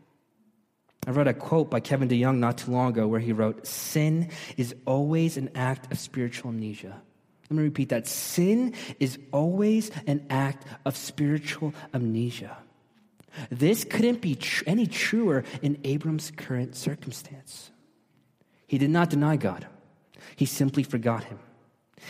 I 1.07 1.11
read 1.11 1.29
a 1.29 1.35
quote 1.35 1.68
by 1.68 1.81
Kevin 1.81 2.09
DeYoung 2.09 2.38
not 2.38 2.57
too 2.57 2.70
long 2.70 2.88
ago 2.88 3.07
where 3.09 3.20
he 3.20 3.35
wrote, 3.35 3.66
Sin 3.66 4.31
is 4.57 4.74
always 4.87 5.37
an 5.37 5.50
act 5.55 5.92
of 5.92 5.98
spiritual 5.98 6.48
amnesia. 6.50 7.03
Let 7.55 7.61
me 7.61 7.64
repeat 7.69 7.90
that. 7.90 8.09
Sin 8.09 8.75
is 8.99 9.17
always 9.31 9.93
an 10.09 10.27
act 10.29 10.67
of 10.85 10.97
spiritual 10.97 11.73
amnesia. 11.95 12.57
This 13.49 13.85
couldn't 13.85 14.21
be 14.21 14.35
tr- 14.35 14.64
any 14.67 14.88
truer 14.88 15.45
in 15.62 15.79
Abram's 15.85 16.33
current 16.33 16.75
circumstance. 16.75 17.71
He 18.67 18.77
did 18.77 18.90
not 18.90 19.09
deny 19.09 19.37
God, 19.37 19.69
he 20.35 20.47
simply 20.47 20.83
forgot 20.83 21.23
him. 21.25 21.38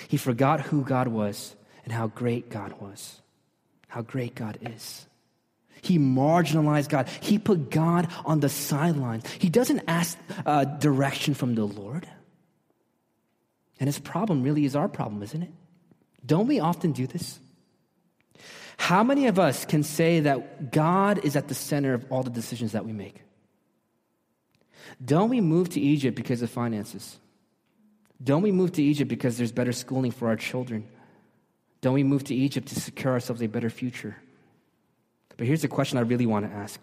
He 0.09 0.17
forgot 0.17 0.63
who 0.63 0.83
God 0.83 1.09
was 1.09 1.55
and 1.85 1.93
how 1.93 2.07
great 2.07 2.49
God 2.49 2.81
was, 2.81 3.21
how 3.89 4.01
great 4.01 4.35
God 4.35 4.57
is. 4.63 5.07
He 5.83 5.99
marginalized 5.99 6.89
God. 6.89 7.07
He 7.21 7.39
put 7.39 7.71
God 7.71 8.09
on 8.25 8.41
the 8.41 8.49
sidelines. 8.49 9.31
He 9.39 9.51
doesn't 9.51 9.83
ask 9.87 10.17
uh, 10.47 10.65
direction 10.65 11.35
from 11.35 11.55
the 11.55 11.67
Lord. 11.67 12.09
And 13.81 13.89
his 13.89 13.99
problem 13.99 14.43
really 14.43 14.65
is 14.65 14.77
our 14.77 14.89
problem, 14.89 15.23
isn't 15.23 15.43
it? 15.43 15.51
Don't 16.25 16.47
we 16.47 16.61
often 16.61 16.93
do 16.93 17.07
this? 17.07 17.41
How 18.77 19.03
many 19.03 19.27
of 19.27 19.39
us 19.39 19.65
can 19.65 19.83
say 19.83 20.21
that 20.21 20.73
God 20.73 21.25
is 21.25 21.37
at 21.37 21.49
the 21.49 21.55
center 21.55 21.95
of 21.95 22.05
all 22.11 22.23
the 22.23 22.31
decisions 22.31 22.73
that 22.73 22.85
we 22.85 22.93
make? 22.93 23.23
Don't 25.05 25.31
we 25.31 25.41
move 25.41 25.71
to 25.71 25.81
Egypt 25.81 26.17
because 26.17 26.43
of 26.43 26.51
finances? 26.51 27.19
Don't 28.23 28.43
we 28.43 28.53
move 28.53 28.73
to 28.73 28.83
Egypt 28.83 29.09
because 29.09 29.37
there's 29.37 29.53
better 29.53 29.73
schooling 29.73 30.11
for 30.11 30.29
our 30.29 30.37
children? 30.37 30.89
Don't 31.81 31.95
we 31.95 32.05
move 32.05 32.25
to 32.25 32.35
Egypt 32.35 32.69
to 32.69 32.81
secure 32.81 33.13
ourselves 33.13 33.43
a 33.43 33.47
better 33.47 33.71
future? 33.71 34.17
But 35.37 35.47
here's 35.47 35.65
a 35.65 35.69
question 35.69 35.99
I 35.99 36.03
really 36.03 36.27
want 36.27 36.49
to 36.49 36.57
ask 36.57 36.81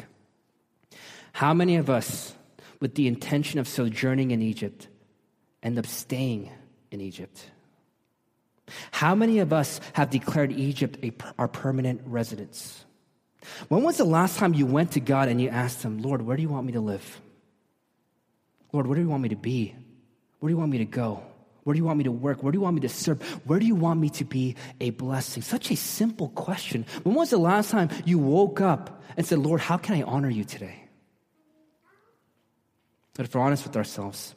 How 1.34 1.54
many 1.54 1.78
of 1.78 1.90
us, 1.90 2.36
with 2.80 2.96
the 2.96 3.08
intention 3.08 3.60
of 3.60 3.68
sojourning 3.68 4.32
in 4.32 4.42
Egypt, 4.42 4.88
end 5.64 5.80
up 5.80 5.88
staying 5.88 6.52
in 6.92 7.02
Egypt? 7.02 7.50
How 8.92 9.16
many 9.16 9.40
of 9.40 9.52
us 9.52 9.82
have 9.94 10.10
declared 10.10 10.52
Egypt 10.52 10.98
a, 11.04 11.12
our 11.40 11.48
permanent 11.48 12.02
residence? 12.06 12.86
When 13.70 13.84
was 13.84 13.98
the 13.98 14.06
last 14.06 14.38
time 14.38 14.54
you 14.54 14.66
went 14.66 14.92
to 14.92 15.00
God 15.00 15.28
and 15.28 15.42
you 15.42 15.50
asked 15.50 15.82
Him, 15.82 16.00
Lord, 16.00 16.22
where 16.22 16.38
do 16.38 16.44
you 16.44 16.50
want 16.50 16.66
me 16.66 16.74
to 16.74 16.80
live? 16.80 17.22
Lord, 18.72 18.88
where 18.88 18.96
do 18.96 19.02
you 19.02 19.10
want 19.10 19.24
me 19.24 19.30
to 19.30 19.36
be? 19.36 19.76
Where 20.40 20.50
do 20.50 20.54
you 20.54 20.58
want 20.58 20.72
me 20.72 20.78
to 20.80 20.86
go? 20.86 21.24
Where 21.64 21.74
do 21.74 21.78
you 21.78 21.86
want 21.86 21.98
me 21.98 22.06
to 22.06 22.12
work? 22.12 22.42
Where 22.42 22.52
do 22.52 22.58
you 22.58 22.62
want 22.62 22.76
me 22.76 22.82
to 22.82 22.90
serve? 22.90 23.22
Where 23.46 23.60
do 23.60 23.66
you 23.66 23.76
want 23.76 24.00
me 24.00 24.10
to 24.12 24.26
be 24.26 24.56
a 24.80 24.90
blessing? 24.92 25.44
Such 25.44 25.70
a 25.70 25.76
simple 25.76 26.30
question. 26.30 26.86
When 27.04 27.14
was 27.14 27.30
the 27.30 27.38
last 27.38 27.70
time 27.70 27.90
you 28.06 28.18
woke 28.18 28.62
up 28.62 29.04
and 29.16 29.26
said, 29.26 29.40
Lord, 29.40 29.62
how 29.62 29.78
can 29.78 29.96
I 29.96 30.02
honor 30.02 30.30
you 30.30 30.44
today? 30.44 30.88
But 33.14 33.26
if 33.26 33.36
we're 33.36 33.42
honest 33.42 33.64
with 33.64 33.78
ourselves, 33.78 34.34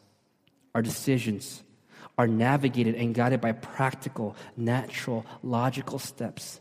our 0.75 0.83
decisions 0.83 1.63
are 2.16 2.27
navigated 2.27 2.94
and 2.94 3.14
guided 3.14 3.40
by 3.40 3.53
practical, 3.53 4.37
natural, 4.57 5.27
logical 5.42 5.98
steps. 5.98 6.61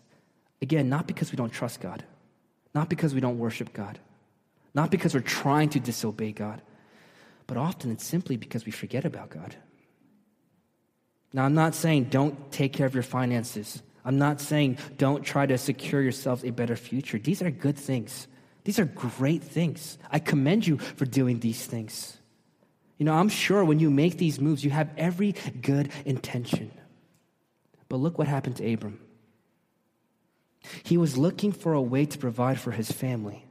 Again, 0.62 0.90
not 0.90 1.08
because 1.08 1.32
we 1.32 1.36
don't 1.36 1.52
trust 1.52 1.80
God, 1.80 2.04
not 2.74 2.90
because 2.90 3.14
we 3.14 3.22
don't 3.22 3.38
worship 3.38 3.74
God, 3.74 4.00
not 4.74 4.90
because 4.90 5.14
we're 5.14 5.22
trying 5.22 5.70
to 5.70 5.80
disobey 5.80 6.32
God, 6.32 6.62
but 7.46 7.58
often 7.58 7.92
it's 7.92 8.06
simply 8.06 8.38
because 8.38 8.66
we 8.66 8.72
forget 8.72 9.06
about 9.06 9.30
God. 9.30 9.56
Now, 11.34 11.46
I'm 11.46 11.56
not 11.56 11.76
saying 11.76 12.06
don't 12.06 12.52
take 12.52 12.74
care 12.74 12.86
of 12.86 12.94
your 12.94 13.04
finances. 13.04 13.82
I'm 14.06 14.18
not 14.18 14.42
saying 14.42 14.78
don't 14.98 15.24
try 15.24 15.46
to 15.46 15.58
secure 15.58 16.02
yourselves 16.02 16.44
a 16.44 16.52
better 16.52 16.76
future. 16.76 17.18
These 17.18 17.42
are 17.42 17.52
good 17.52 17.78
things. 17.78 18.28
These 18.64 18.80
are 18.80 18.86
great 18.86 19.44
things. 19.44 19.98
I 20.12 20.20
commend 20.20 20.66
you 20.66 20.78
for 20.78 21.06
doing 21.06 21.40
these 21.40 21.66
things. 21.66 22.18
You 22.98 23.06
know, 23.06 23.14
I'm 23.14 23.30
sure 23.30 23.66
when 23.66 23.80
you 23.80 23.90
make 23.90 24.18
these 24.18 24.40
moves, 24.40 24.64
you 24.64 24.72
have 24.72 24.90
every 24.98 25.36
good 25.62 25.92
intention. 26.06 26.72
But 27.90 27.98
look 27.98 28.18
what 28.18 28.28
happened 28.28 28.58
to 28.58 28.74
Abram. 28.74 29.00
He 30.84 30.98
was 30.98 31.18
looking 31.18 31.52
for 31.52 31.74
a 31.74 31.82
way 31.82 32.06
to 32.06 32.18
provide 32.18 32.60
for 32.60 32.72
his 32.72 32.92
family. 32.92 33.46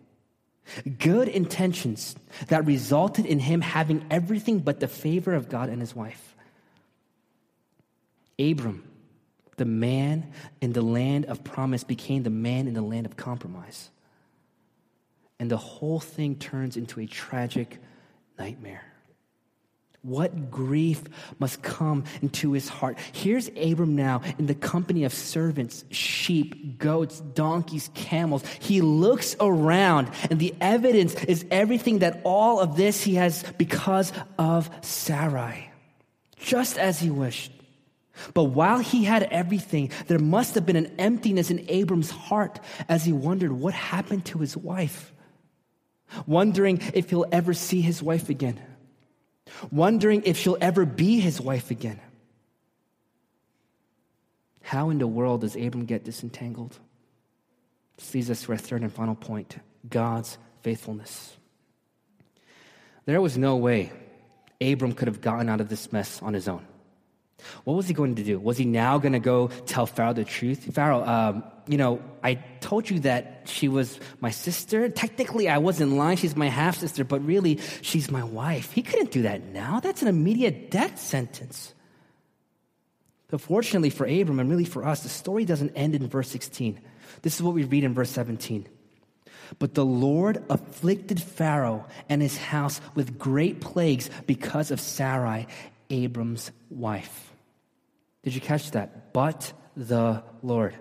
Good 0.98 1.28
intentions 1.28 2.14
that 2.48 2.64
resulted 2.66 3.26
in 3.26 3.40
him 3.40 3.61
having 3.61 4.07
everything 4.11 4.61
but 4.61 4.81
the 4.81 4.88
favor 4.88 5.35
of 5.35 5.48
God 5.48 5.68
and 5.68 5.81
his 5.81 5.94
wife. 5.94 6.35
Abram, 8.38 8.88
the 9.57 9.64
man 9.64 10.33
in 10.61 10.72
the 10.72 10.83
land 10.83 11.26
of 11.26 11.44
promise, 11.44 11.85
became 11.85 12.22
the 12.22 12.31
man 12.31 12.66
in 12.68 12.74
the 12.74 12.83
land 12.83 13.07
of 13.07 13.16
compromise. 13.16 13.90
And 15.38 15.50
the 15.50 15.57
whole 15.57 16.00
thing 16.00 16.37
turns 16.37 16.76
into 16.76 17.00
a 17.00 17.07
tragic 17.07 17.78
nightmare. 18.38 18.91
What 20.02 20.50
grief 20.50 21.00
must 21.38 21.62
come 21.62 22.02
into 22.22 22.50
his 22.52 22.68
heart. 22.68 22.98
Here's 23.12 23.48
Abram 23.56 23.94
now 23.94 24.22
in 24.36 24.46
the 24.46 24.54
company 24.54 25.04
of 25.04 25.14
servants, 25.14 25.84
sheep, 25.92 26.76
goats, 26.78 27.20
donkeys, 27.20 27.88
camels. 27.94 28.44
He 28.58 28.80
looks 28.80 29.36
around, 29.38 30.10
and 30.28 30.40
the 30.40 30.56
evidence 30.60 31.14
is 31.14 31.46
everything 31.52 32.00
that 32.00 32.20
all 32.24 32.58
of 32.58 32.76
this 32.76 33.04
he 33.04 33.14
has 33.14 33.44
because 33.58 34.12
of 34.40 34.68
Sarai, 34.80 35.70
just 36.36 36.78
as 36.78 36.98
he 36.98 37.08
wished. 37.08 37.52
But 38.34 38.44
while 38.44 38.80
he 38.80 39.04
had 39.04 39.22
everything, 39.22 39.92
there 40.08 40.18
must 40.18 40.56
have 40.56 40.66
been 40.66 40.76
an 40.76 40.92
emptiness 40.98 41.48
in 41.48 41.64
Abram's 41.68 42.10
heart 42.10 42.58
as 42.88 43.04
he 43.04 43.12
wondered 43.12 43.52
what 43.52 43.72
happened 43.72 44.24
to 44.26 44.38
his 44.38 44.56
wife, 44.56 45.12
wondering 46.26 46.80
if 46.92 47.10
he'll 47.10 47.26
ever 47.30 47.54
see 47.54 47.80
his 47.80 48.02
wife 48.02 48.28
again 48.28 48.60
wondering 49.70 50.22
if 50.24 50.37
she'll 50.37 50.59
ever 50.61 50.85
be 50.85 51.20
his 51.20 51.40
wife 51.40 51.70
again. 51.70 52.00
How 54.62 54.90
in 54.90 54.98
the 54.98 55.07
world 55.07 55.42
does 55.42 55.57
Abram 55.57 55.85
get 55.85 56.05
disentangled? 56.05 56.78
This 57.96 58.14
leads 58.14 58.31
us 58.31 58.42
to 58.42 58.52
our 58.52 58.59
third 58.59 58.83
and 58.83 58.92
final 58.92 59.14
point 59.14 59.57
God's 59.88 60.38
faithfulness. 60.62 61.37
There 63.05 63.20
was 63.20 63.37
no 63.37 63.57
way 63.57 63.92
Abram 64.61 64.92
could 64.92 65.09
have 65.09 65.20
gotten 65.20 65.48
out 65.48 65.61
of 65.61 65.68
this 65.68 65.92
mess 65.92 66.22
on 66.22 66.35
his 66.35 66.48
own. 66.48 66.66
What 67.64 67.74
was 67.74 67.88
he 67.88 67.94
going 67.94 68.16
to 68.16 68.24
do? 68.24 68.38
Was 68.38 68.59
he 68.59 68.64
now 68.64 68.98
going 68.98 69.12
to 69.12 69.20
go 69.20 69.48
tell 69.66 69.87
Pharaoh 69.87 70.12
the 70.12 70.24
truth? 70.24 70.74
Pharaoh, 70.74 71.07
um, 71.07 71.44
you 71.66 71.76
know, 71.76 72.02
I 72.22 72.35
told 72.61 72.90
you 72.90 73.00
that 73.00 73.42
she 73.44 73.68
was 73.68 73.98
my 74.20 74.31
sister. 74.31 74.88
Technically, 74.88 75.48
I 75.48 75.59
wasn't 75.59 75.92
lying. 75.92 76.16
She's 76.16 76.37
my 76.37 76.48
half 76.48 76.78
sister, 76.78 77.05
but 77.05 77.24
really, 77.24 77.61
she's 77.83 78.11
my 78.11 78.24
wife. 78.24 78.72
He 78.72 78.83
couldn't 78.83 79.11
do 79.11 79.22
that 79.22 79.44
now. 79.44 79.81
That's 79.81 80.02
an 80.02 80.09
immediate 80.09 80.70
death 80.70 80.98
sentence. 80.98 81.74
But 83.28 83.40
fortunately 83.40 83.90
for 83.90 84.07
Abram 84.07 84.40
and 84.40 84.50
really 84.50 84.66
for 84.66 84.85
us, 84.85 85.02
the 85.02 85.09
story 85.09 85.44
doesn't 85.44 85.70
end 85.74 85.94
in 85.94 86.07
verse 86.07 86.28
16. 86.28 86.78
This 87.22 87.37
is 87.37 87.42
what 87.42 87.55
we 87.55 87.64
read 87.64 87.85
in 87.85 87.94
verse 87.94 88.11
17. 88.11 88.68
But 89.59 89.74
the 89.74 89.85
Lord 89.85 90.42
afflicted 90.50 91.20
Pharaoh 91.22 91.87
and 92.09 92.20
his 92.20 92.37
house 92.37 92.81
with 92.94 93.18
great 93.18 93.61
plagues 93.61 94.11
because 94.26 94.70
of 94.70 94.81
Sarai, 94.81 95.46
Abram's 95.90 96.50
wife. 96.70 97.21
Did 98.22 98.35
you 98.35 98.40
catch 98.40 98.70
that? 98.72 99.12
But 99.12 99.52
the 99.76 100.22
Lord. 100.42 100.74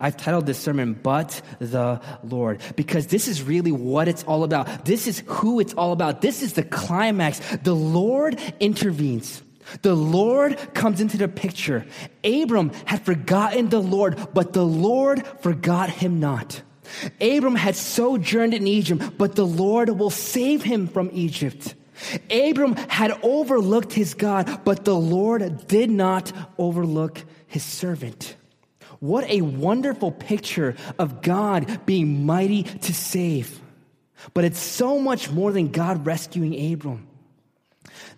I've 0.00 0.16
titled 0.16 0.46
this 0.46 0.58
sermon, 0.58 0.94
But 0.94 1.40
the 1.60 2.00
Lord, 2.24 2.60
because 2.74 3.06
this 3.06 3.28
is 3.28 3.42
really 3.42 3.72
what 3.72 4.08
it's 4.08 4.24
all 4.24 4.42
about. 4.44 4.84
This 4.84 5.06
is 5.06 5.22
who 5.26 5.60
it's 5.60 5.74
all 5.74 5.92
about. 5.92 6.22
This 6.22 6.42
is 6.42 6.54
the 6.54 6.64
climax. 6.64 7.40
The 7.62 7.74
Lord 7.74 8.40
intervenes. 8.60 9.42
The 9.82 9.94
Lord 9.94 10.58
comes 10.74 11.00
into 11.00 11.16
the 11.16 11.28
picture. 11.28 11.86
Abram 12.24 12.72
had 12.84 13.02
forgotten 13.04 13.68
the 13.68 13.80
Lord, 13.80 14.28
but 14.32 14.52
the 14.52 14.66
Lord 14.66 15.26
forgot 15.40 15.90
him 15.90 16.20
not. 16.20 16.62
Abram 17.20 17.56
had 17.56 17.74
sojourned 17.74 18.54
in 18.54 18.66
Egypt, 18.66 19.18
but 19.18 19.34
the 19.34 19.46
Lord 19.46 19.90
will 19.90 20.10
save 20.10 20.62
him 20.62 20.86
from 20.86 21.10
Egypt. 21.12 21.74
Abram 22.30 22.76
had 22.76 23.18
overlooked 23.22 23.92
his 23.92 24.14
God, 24.14 24.64
but 24.64 24.84
the 24.84 24.94
Lord 24.94 25.66
did 25.66 25.90
not 25.90 26.32
overlook 26.58 27.24
his 27.46 27.62
servant. 27.62 28.36
What 29.00 29.28
a 29.28 29.42
wonderful 29.42 30.12
picture 30.12 30.74
of 30.98 31.22
God 31.22 31.84
being 31.86 32.24
mighty 32.24 32.62
to 32.62 32.94
save. 32.94 33.60
But 34.34 34.44
it's 34.44 34.58
so 34.58 34.98
much 34.98 35.30
more 35.30 35.52
than 35.52 35.68
God 35.68 36.06
rescuing 36.06 36.72
Abram. 36.72 37.05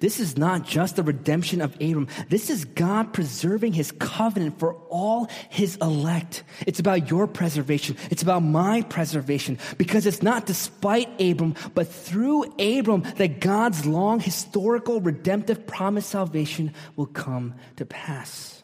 This 0.00 0.20
is 0.20 0.38
not 0.38 0.64
just 0.64 0.96
the 0.96 1.02
redemption 1.02 1.60
of 1.60 1.74
Abram. 1.76 2.08
This 2.28 2.50
is 2.50 2.64
God 2.64 3.12
preserving 3.12 3.72
his 3.72 3.90
covenant 3.92 4.58
for 4.58 4.74
all 4.90 5.28
his 5.48 5.76
elect. 5.76 6.44
It's 6.66 6.78
about 6.78 7.10
your 7.10 7.26
preservation. 7.26 7.96
It's 8.10 8.22
about 8.22 8.44
my 8.44 8.82
preservation 8.82 9.58
because 9.76 10.06
it's 10.06 10.22
not 10.22 10.46
despite 10.46 11.20
Abram, 11.20 11.56
but 11.74 11.88
through 11.88 12.44
Abram 12.60 13.02
that 13.16 13.40
God's 13.40 13.86
long 13.86 14.20
historical 14.20 15.00
redemptive 15.00 15.66
promise 15.66 16.06
salvation 16.06 16.74
will 16.94 17.06
come 17.06 17.54
to 17.76 17.84
pass. 17.84 18.62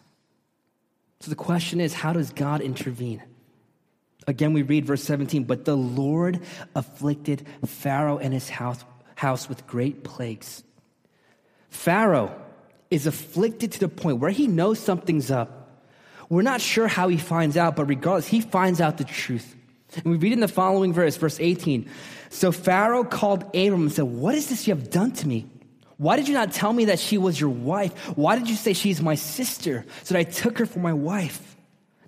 So 1.20 1.31
the 1.31 1.37
question 1.37 1.81
is, 1.81 1.94
how 1.94 2.12
does 2.12 2.31
God 2.31 2.61
intervene? 2.61 3.23
Again, 4.27 4.53
we 4.53 4.62
read 4.62 4.87
verse 4.87 5.03
17, 5.03 5.44
but 5.44 5.64
the 5.64 5.77
Lord 5.77 6.40
afflicted 6.75 7.47
Pharaoh 7.66 8.18
and 8.18 8.33
his 8.33 8.49
house, 8.49 8.85
house 9.16 9.49
with 9.49 9.66
great 9.66 10.05
plagues 10.05 10.62
Pharaoh 11.75 12.33
is 12.89 13.07
afflicted 13.07 13.73
to 13.73 13.81
the 13.81 13.89
point 13.89 14.19
where 14.19 14.31
he 14.31 14.47
knows 14.47 14.79
something's 14.79 15.31
up. 15.31 15.83
We're 16.31 16.43
not 16.43 16.61
sure 16.61 16.87
how 16.87 17.09
he 17.09 17.19
finds 17.19 17.57
out, 17.57 17.75
but 17.75 17.87
regardless, 17.87 18.29
he 18.29 18.41
finds 18.41 18.81
out 18.81 18.97
the 18.97 19.05
truth. 19.05 19.55
And 19.97 20.05
we 20.05 20.17
read 20.17 20.33
in 20.33 20.41
the 20.41 20.49
following 20.49 20.93
verse, 20.93 21.17
verse 21.17 21.39
18. 21.41 21.91
So 22.31 22.53
Pharaoh 22.53 23.05
called 23.05 23.43
Abram 23.57 23.83
and 23.83 23.93
said, 23.93 24.05
What 24.05 24.37
is 24.37 24.49
this 24.49 24.67
you 24.67 24.75
have 24.75 24.89
done 24.89 25.13
to 25.13 25.29
me? 25.29 25.47
Why 25.97 26.17
did 26.17 26.29
you 26.29 26.35
not 26.35 26.53
tell 26.53 26.73
me 26.73 26.87
that 26.87 27.01
she 27.01 27.19
was 27.19 27.39
your 27.39 27.51
wife? 27.51 27.93
Why 28.17 28.39
did 28.39 28.49
you 28.49 28.57
say 28.57 28.73
she's 28.73 29.03
my 29.03 29.17
sister? 29.17 29.85
So 30.05 30.15
that 30.15 30.21
I 30.21 30.25
took 30.25 30.59
her 30.59 30.67
for 30.67 30.79
my 30.79 30.93
wife. 30.93 31.57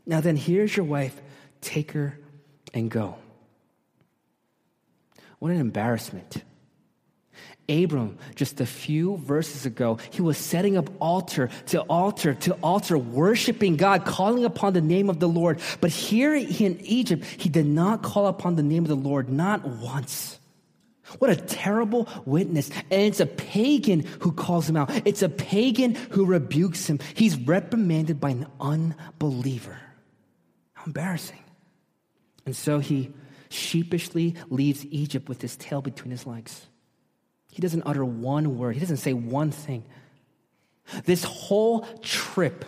Now 0.07 0.21
then, 0.21 0.37
here's 0.37 0.77
your 0.77 0.87
wife. 0.87 1.21
Take 1.61 1.93
her 1.93 2.19
and 2.73 2.89
go. 2.89 3.17
What 5.41 5.51
an 5.51 5.61
embarrassment. 5.61 6.45
Abram, 7.69 8.17
just 8.35 8.61
a 8.61 8.67
few 8.67 9.17
verses 9.19 9.67
ago, 9.67 9.99
he 10.11 10.23
was 10.23 10.39
setting 10.39 10.77
up 10.77 10.91
altar 11.01 11.51
to 11.67 11.81
altar 11.83 12.35
to 12.35 12.55
altar, 12.63 12.97
worshiping 12.97 13.77
God, 13.77 14.05
calling 14.05 14.45
upon 14.45 14.73
the 14.73 14.81
name 14.81 15.11
of 15.11 15.19
the 15.19 15.29
Lord. 15.29 15.61
But 15.81 15.91
here 15.91 16.35
in 16.35 16.81
Egypt, 16.81 17.25
he 17.25 17.49
did 17.49 17.67
not 17.67 18.03
call 18.03 18.27
upon 18.27 18.57
the 18.57 18.63
name 18.63 18.85
of 18.85 18.89
the 18.89 18.95
Lord, 18.95 19.29
not 19.29 19.67
once. 19.67 20.39
What 21.19 21.31
a 21.31 21.37
terrible 21.37 22.09
witness. 22.25 22.71
And 22.91 23.03
it's 23.03 23.21
a 23.21 23.27
pagan 23.27 24.01
who 24.21 24.33
calls 24.33 24.69
him 24.69 24.77
out. 24.77 24.91
It's 25.07 25.23
a 25.23 25.29
pagan 25.29 25.95
who 25.95 26.25
rebukes 26.25 26.89
him. 26.89 26.99
He's 27.15 27.37
reprimanded 27.37 28.21
by 28.21 28.31
an 28.31 28.47
unbeliever. 28.61 29.79
How 30.75 30.85
embarrassing. 30.87 31.43
And 32.45 32.57
so 32.57 32.79
he 32.81 33.13
sheepishly 33.49 34.35
leaves 34.51 34.85
Egypt 34.87 35.29
with 35.29 35.41
his 35.41 35.57
tail 35.57 35.81
between 35.81 36.11
his 36.11 36.27
legs. 36.27 36.67
He 37.57 37.63
doesn't 37.63 37.85
utter 37.87 38.05
one 38.05 38.59
word, 38.59 38.75
he 38.75 38.81
doesn't 38.81 38.99
say 38.99 39.15
one 39.15 39.51
thing. 39.51 39.83
This 41.07 41.25
whole 41.25 41.87
trip 42.03 42.67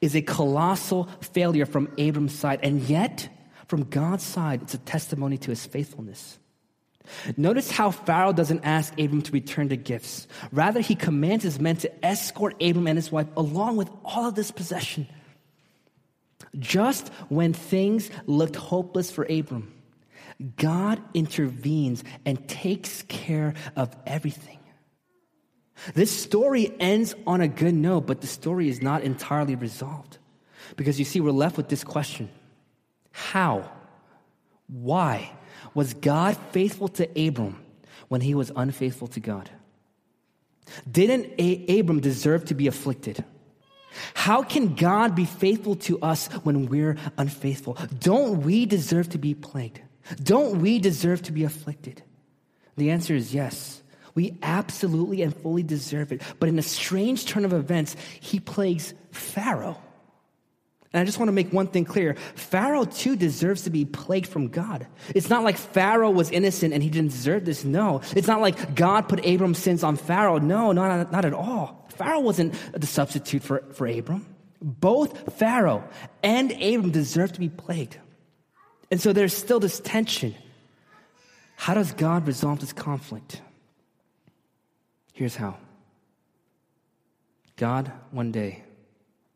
is 0.00 0.16
a 0.16 0.22
colossal 0.22 1.10
failure 1.20 1.66
from 1.66 1.92
Abram's 1.98 2.34
side, 2.34 2.60
and 2.62 2.80
yet, 2.80 3.28
from 3.68 3.84
God's 3.84 4.24
side, 4.24 4.62
it's 4.62 4.72
a 4.72 4.78
testimony 4.78 5.36
to 5.36 5.50
his 5.50 5.66
faithfulness. 5.66 6.38
Notice 7.36 7.70
how 7.70 7.90
Pharaoh 7.90 8.32
doesn't 8.32 8.64
ask 8.64 8.98
Abram 8.98 9.20
to 9.20 9.32
return 9.32 9.68
the 9.68 9.76
gifts. 9.76 10.26
Rather, 10.52 10.80
he 10.80 10.94
commands 10.94 11.44
his 11.44 11.60
men 11.60 11.76
to 11.76 12.04
escort 12.04 12.54
Abram 12.62 12.86
and 12.86 12.96
his 12.96 13.12
wife 13.12 13.28
along 13.36 13.76
with 13.76 13.90
all 14.06 14.26
of 14.26 14.36
this 14.36 14.50
possession. 14.50 15.06
Just 16.58 17.08
when 17.28 17.52
things 17.52 18.10
looked 18.24 18.56
hopeless 18.56 19.10
for 19.10 19.24
Abram, 19.24 19.70
God 20.56 21.00
intervenes 21.14 22.04
and 22.24 22.48
takes 22.48 23.02
care 23.02 23.54
of 23.76 23.94
everything. 24.06 24.58
This 25.94 26.10
story 26.10 26.72
ends 26.80 27.14
on 27.26 27.40
a 27.40 27.48
good 27.48 27.74
note, 27.74 28.06
but 28.06 28.20
the 28.20 28.26
story 28.26 28.68
is 28.68 28.80
not 28.80 29.02
entirely 29.02 29.54
resolved. 29.54 30.18
Because 30.76 30.98
you 30.98 31.04
see, 31.04 31.20
we're 31.20 31.30
left 31.30 31.56
with 31.56 31.68
this 31.68 31.84
question 31.84 32.28
How? 33.10 33.70
Why 34.66 35.30
was 35.74 35.94
God 35.94 36.36
faithful 36.52 36.88
to 36.88 37.28
Abram 37.28 37.62
when 38.08 38.20
he 38.20 38.34
was 38.34 38.50
unfaithful 38.56 39.08
to 39.08 39.20
God? 39.20 39.50
Didn't 40.90 41.32
a- 41.38 41.80
Abram 41.80 42.00
deserve 42.00 42.46
to 42.46 42.54
be 42.54 42.66
afflicted? 42.66 43.24
How 44.14 44.42
can 44.42 44.74
God 44.74 45.14
be 45.14 45.24
faithful 45.24 45.76
to 45.76 46.00
us 46.00 46.26
when 46.42 46.66
we're 46.66 46.96
unfaithful? 47.18 47.76
Don't 47.98 48.42
we 48.42 48.66
deserve 48.66 49.10
to 49.10 49.18
be 49.18 49.34
plagued? 49.34 49.80
Don't 50.22 50.60
we 50.60 50.78
deserve 50.78 51.22
to 51.22 51.32
be 51.32 51.44
afflicted? 51.44 52.02
The 52.76 52.90
answer 52.90 53.14
is 53.14 53.34
yes. 53.34 53.82
We 54.14 54.38
absolutely 54.42 55.22
and 55.22 55.34
fully 55.34 55.62
deserve 55.62 56.12
it. 56.12 56.22
But 56.38 56.48
in 56.48 56.58
a 56.58 56.62
strange 56.62 57.26
turn 57.26 57.44
of 57.44 57.52
events, 57.52 57.96
he 58.20 58.40
plagues 58.40 58.94
Pharaoh. 59.10 59.78
And 60.92 61.00
I 61.00 61.04
just 61.04 61.18
want 61.18 61.28
to 61.28 61.32
make 61.32 61.52
one 61.52 61.66
thing 61.66 61.84
clear 61.84 62.14
Pharaoh 62.36 62.84
too 62.84 63.16
deserves 63.16 63.62
to 63.62 63.70
be 63.70 63.84
plagued 63.84 64.28
from 64.28 64.46
God. 64.46 64.86
It's 65.12 65.28
not 65.28 65.42
like 65.42 65.56
Pharaoh 65.56 66.10
was 66.10 66.30
innocent 66.30 66.72
and 66.72 66.84
he 66.84 66.88
didn't 66.88 67.10
deserve 67.10 67.44
this. 67.44 67.64
No. 67.64 68.00
It's 68.14 68.28
not 68.28 68.40
like 68.40 68.76
God 68.76 69.08
put 69.08 69.24
Abram's 69.26 69.58
sins 69.58 69.82
on 69.82 69.96
Pharaoh. 69.96 70.38
No, 70.38 70.70
not, 70.70 71.10
not 71.10 71.24
at 71.24 71.32
all. 71.32 71.88
Pharaoh 71.96 72.20
wasn't 72.20 72.54
the 72.72 72.86
substitute 72.86 73.42
for, 73.42 73.64
for 73.72 73.88
Abram. 73.88 74.24
Both 74.62 75.34
Pharaoh 75.36 75.82
and 76.22 76.52
Abram 76.52 76.92
deserve 76.92 77.32
to 77.32 77.40
be 77.40 77.48
plagued. 77.48 77.98
And 78.94 79.00
so 79.00 79.12
there's 79.12 79.36
still 79.36 79.58
this 79.58 79.80
tension. 79.80 80.36
How 81.56 81.74
does 81.74 81.90
God 81.90 82.28
resolve 82.28 82.60
this 82.60 82.72
conflict? 82.72 83.42
Here's 85.12 85.34
how 85.34 85.56
God 87.56 87.90
one 88.12 88.30
day 88.30 88.62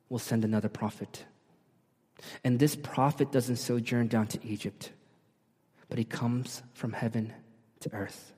will 0.09 0.21
send 0.21 0.45
another 0.45 0.69
prophet. 0.69 1.25
And 2.45 2.61
this 2.61 2.77
prophet 2.77 3.33
doesn't 3.33 3.57
sojourn 3.57 4.07
down 4.07 4.29
to 4.29 4.47
Egypt, 4.47 4.93
but 5.89 5.99
he 5.99 6.05
comes 6.05 6.63
from 6.75 6.93
heaven 6.93 7.33
to 7.81 7.93
earth. 7.93 8.33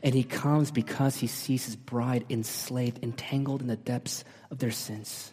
And 0.00 0.14
he 0.14 0.22
comes 0.22 0.70
because 0.70 1.16
he 1.16 1.26
sees 1.26 1.64
his 1.64 1.74
bride 1.74 2.24
enslaved, 2.30 3.02
entangled 3.02 3.62
in 3.62 3.66
the 3.66 3.74
depths 3.74 4.22
of 4.52 4.60
their 4.60 4.70
sins. 4.70 5.32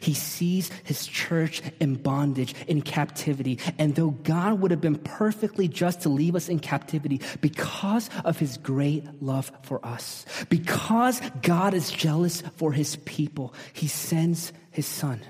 He 0.00 0.14
sees 0.14 0.70
his 0.84 1.06
church 1.06 1.62
in 1.80 1.94
bondage, 1.96 2.54
in 2.66 2.82
captivity. 2.82 3.58
And 3.78 3.94
though 3.94 4.10
God 4.10 4.60
would 4.60 4.70
have 4.70 4.80
been 4.80 4.98
perfectly 4.98 5.68
just 5.68 6.02
to 6.02 6.08
leave 6.08 6.36
us 6.36 6.48
in 6.48 6.58
captivity 6.58 7.20
because 7.40 8.10
of 8.24 8.38
his 8.38 8.56
great 8.56 9.22
love 9.22 9.50
for 9.62 9.84
us, 9.84 10.26
because 10.48 11.20
God 11.42 11.74
is 11.74 11.90
jealous 11.90 12.42
for 12.56 12.72
his 12.72 12.96
people, 13.04 13.54
he 13.72 13.86
sends 13.86 14.52
his 14.70 14.86
son. 14.86 15.20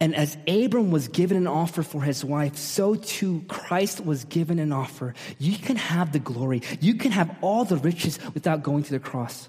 And 0.00 0.14
as 0.14 0.36
Abram 0.46 0.90
was 0.90 1.08
given 1.08 1.36
an 1.36 1.46
offer 1.46 1.82
for 1.82 2.02
his 2.02 2.24
wife, 2.24 2.56
so 2.56 2.94
too 2.94 3.44
Christ 3.48 4.04
was 4.04 4.24
given 4.24 4.58
an 4.58 4.72
offer. 4.72 5.14
You 5.38 5.56
can 5.56 5.76
have 5.76 6.12
the 6.12 6.18
glory, 6.18 6.62
you 6.80 6.94
can 6.94 7.12
have 7.12 7.34
all 7.40 7.64
the 7.64 7.76
riches 7.76 8.18
without 8.34 8.62
going 8.62 8.82
to 8.84 8.90
the 8.90 9.00
cross. 9.00 9.48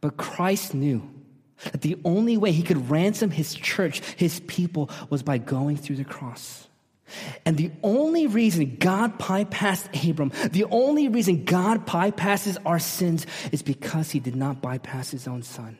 But 0.00 0.16
Christ 0.16 0.74
knew 0.74 1.08
that 1.70 1.82
the 1.82 1.98
only 2.04 2.36
way 2.36 2.52
he 2.52 2.62
could 2.62 2.90
ransom 2.90 3.30
his 3.30 3.54
church, 3.54 4.00
his 4.16 4.40
people, 4.40 4.90
was 5.10 5.22
by 5.22 5.38
going 5.38 5.76
through 5.76 5.96
the 5.96 6.04
cross. 6.04 6.68
And 7.44 7.56
the 7.56 7.70
only 7.82 8.26
reason 8.26 8.76
God 8.78 9.18
bypassed 9.18 10.08
Abram, 10.08 10.32
the 10.50 10.64
only 10.64 11.08
reason 11.08 11.44
God 11.44 11.86
bypasses 11.86 12.56
our 12.64 12.78
sins 12.78 13.26
is 13.52 13.62
because 13.62 14.10
he 14.10 14.20
did 14.20 14.36
not 14.36 14.62
bypass 14.62 15.10
his 15.10 15.28
own 15.28 15.42
son. 15.42 15.78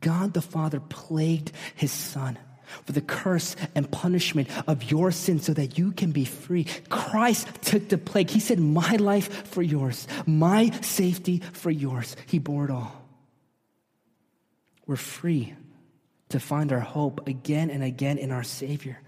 God 0.00 0.34
the 0.34 0.42
Father 0.42 0.80
plagued 0.80 1.52
his 1.74 1.92
son 1.92 2.38
for 2.84 2.92
the 2.92 3.00
curse 3.00 3.54
and 3.74 3.90
punishment 3.90 4.48
of 4.66 4.90
your 4.90 5.10
sin 5.10 5.40
so 5.40 5.52
that 5.52 5.78
you 5.78 5.92
can 5.92 6.12
be 6.12 6.24
free. 6.24 6.66
Christ 6.88 7.48
took 7.62 7.88
the 7.88 7.98
plague. 7.98 8.30
He 8.30 8.40
said, 8.40 8.58
My 8.58 8.96
life 8.96 9.46
for 9.48 9.62
yours, 9.62 10.06
my 10.26 10.70
safety 10.80 11.42
for 11.52 11.70
yours. 11.70 12.16
He 12.26 12.38
bore 12.38 12.64
it 12.64 12.70
all. 12.70 13.01
We're 14.92 14.96
free 14.96 15.54
to 16.28 16.38
find 16.38 16.70
our 16.70 16.78
hope 16.78 17.26
again 17.26 17.70
and 17.70 17.82
again 17.82 18.18
in 18.18 18.30
our 18.30 18.42
Savior. 18.42 19.00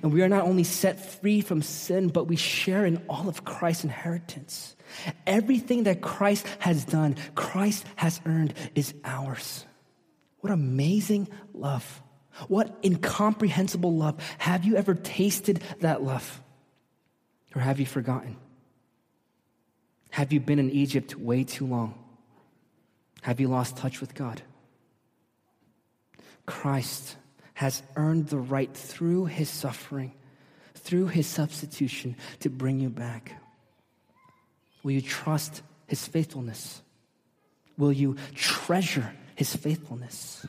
And 0.00 0.12
we 0.12 0.22
are 0.22 0.28
not 0.28 0.44
only 0.44 0.62
set 0.62 1.20
free 1.20 1.40
from 1.40 1.62
sin, 1.62 2.10
but 2.10 2.28
we 2.28 2.36
share 2.36 2.86
in 2.86 3.02
all 3.08 3.28
of 3.28 3.44
Christ's 3.44 3.82
inheritance. 3.82 4.76
Everything 5.26 5.82
that 5.82 6.00
Christ 6.00 6.46
has 6.60 6.84
done, 6.84 7.16
Christ 7.34 7.84
has 7.96 8.20
earned, 8.24 8.54
is 8.76 8.94
ours. 9.04 9.66
What 10.38 10.52
amazing 10.52 11.28
love. 11.52 12.00
What 12.46 12.78
incomprehensible 12.84 13.96
love. 13.96 14.20
Have 14.38 14.64
you 14.64 14.76
ever 14.76 14.94
tasted 14.94 15.60
that 15.80 16.04
love? 16.04 16.40
Or 17.56 17.62
have 17.62 17.80
you 17.80 17.86
forgotten? 17.86 18.36
Have 20.10 20.32
you 20.32 20.38
been 20.38 20.60
in 20.60 20.70
Egypt 20.70 21.16
way 21.16 21.42
too 21.42 21.66
long? 21.66 21.98
Have 23.22 23.40
you 23.40 23.48
lost 23.48 23.76
touch 23.76 24.00
with 24.00 24.14
God? 24.14 24.40
Christ 26.52 27.16
has 27.54 27.82
earned 27.96 28.28
the 28.28 28.38
right 28.38 28.72
through 28.72 29.24
his 29.24 29.48
suffering, 29.48 30.12
through 30.74 31.06
his 31.06 31.26
substitution 31.26 32.14
to 32.40 32.50
bring 32.50 32.78
you 32.78 32.90
back. 32.90 33.40
Will 34.82 34.92
you 34.92 35.00
trust 35.00 35.62
his 35.86 36.06
faithfulness? 36.06 36.82
Will 37.78 37.90
you 37.90 38.16
treasure 38.34 39.12
his 39.34 39.56
faithfulness? 39.56 40.46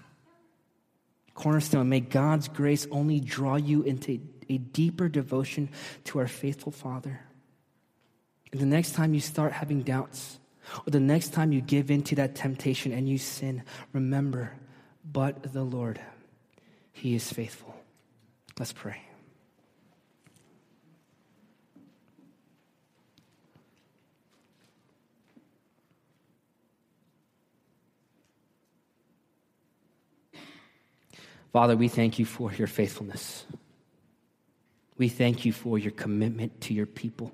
Cornerstone, 1.35 1.87
may 1.87 2.01
God's 2.01 2.49
grace 2.49 2.85
only 2.91 3.21
draw 3.21 3.55
you 3.55 3.81
into 3.83 4.19
a 4.49 4.57
deeper 4.57 5.07
devotion 5.07 5.69
to 6.03 6.19
our 6.19 6.27
faithful 6.27 6.73
Father. 6.73 7.21
And 8.51 8.59
the 8.59 8.65
next 8.65 8.91
time 8.91 9.13
you 9.13 9.21
start 9.21 9.53
having 9.53 9.83
doubts, 9.83 10.37
or 10.85 10.91
the 10.91 10.99
next 10.99 11.29
time 11.33 11.53
you 11.53 11.61
give 11.61 11.89
in 11.89 12.03
to 12.03 12.15
that 12.15 12.35
temptation 12.35 12.91
and 12.91 13.07
you 13.07 13.17
sin, 13.17 13.63
remember 13.93 14.51
but 15.03 15.53
the 15.53 15.63
Lord. 15.63 15.99
He 16.91 17.15
is 17.15 17.31
faithful. 17.31 17.75
Let's 18.57 18.71
pray. 18.71 19.01
Father, 31.51 31.77
we 31.77 31.87
thank 31.87 32.17
you 32.17 32.25
for 32.25 32.51
your 32.51 32.67
faithfulness. 32.67 33.45
We 34.97 35.07
thank 35.07 35.45
you 35.45 35.53
for 35.53 35.77
your 35.77 35.91
commitment 35.91 36.61
to 36.61 36.73
your 36.73 36.87
people. 36.87 37.31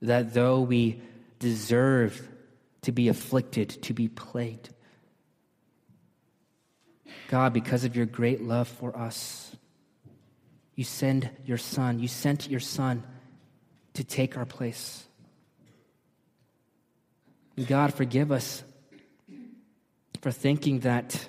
That 0.00 0.32
though 0.32 0.60
we 0.60 1.00
deserve 1.38 2.26
to 2.82 2.92
be 2.92 3.08
afflicted, 3.08 3.82
to 3.82 3.92
be 3.92 4.08
plagued, 4.08 4.70
God, 7.28 7.52
because 7.52 7.84
of 7.84 7.96
your 7.96 8.06
great 8.06 8.42
love 8.42 8.68
for 8.68 8.96
us, 8.96 9.54
you 10.74 10.84
send 10.84 11.30
your 11.44 11.58
son, 11.58 11.98
you 11.98 12.08
sent 12.08 12.48
your 12.48 12.60
son 12.60 13.02
to 13.94 14.04
take 14.04 14.36
our 14.36 14.46
place. 14.46 15.04
God, 17.66 17.92
forgive 17.92 18.32
us 18.32 18.62
for 20.22 20.30
thinking 20.30 20.80
that 20.80 21.28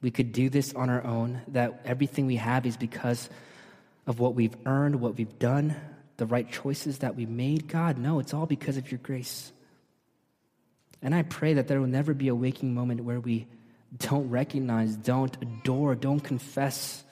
we 0.00 0.10
could 0.10 0.32
do 0.32 0.48
this 0.48 0.74
on 0.74 0.90
our 0.90 1.04
own, 1.04 1.42
that 1.48 1.80
everything 1.84 2.26
we 2.26 2.36
have 2.36 2.66
is 2.66 2.76
because 2.76 3.28
of 4.06 4.18
what 4.18 4.34
we've 4.34 4.56
earned, 4.64 5.00
what 5.00 5.16
we've 5.16 5.38
done, 5.38 5.76
the 6.16 6.26
right 6.26 6.50
choices 6.50 6.98
that 6.98 7.16
we 7.16 7.26
made. 7.26 7.68
God, 7.68 7.98
no, 7.98 8.18
it's 8.18 8.34
all 8.34 8.46
because 8.46 8.76
of 8.76 8.90
your 8.90 8.98
grace. 8.98 9.52
And 11.02 11.14
I 11.14 11.22
pray 11.22 11.54
that 11.54 11.68
there 11.68 11.80
will 11.80 11.86
never 11.86 12.14
be 12.14 12.28
a 12.28 12.34
waking 12.34 12.74
moment 12.74 13.04
where 13.04 13.20
we 13.20 13.46
don't 13.94 14.30
recognize, 14.30 14.96
don't 14.96 15.36
adore, 15.40 15.94
don't 15.94 16.20
confess 16.20 17.04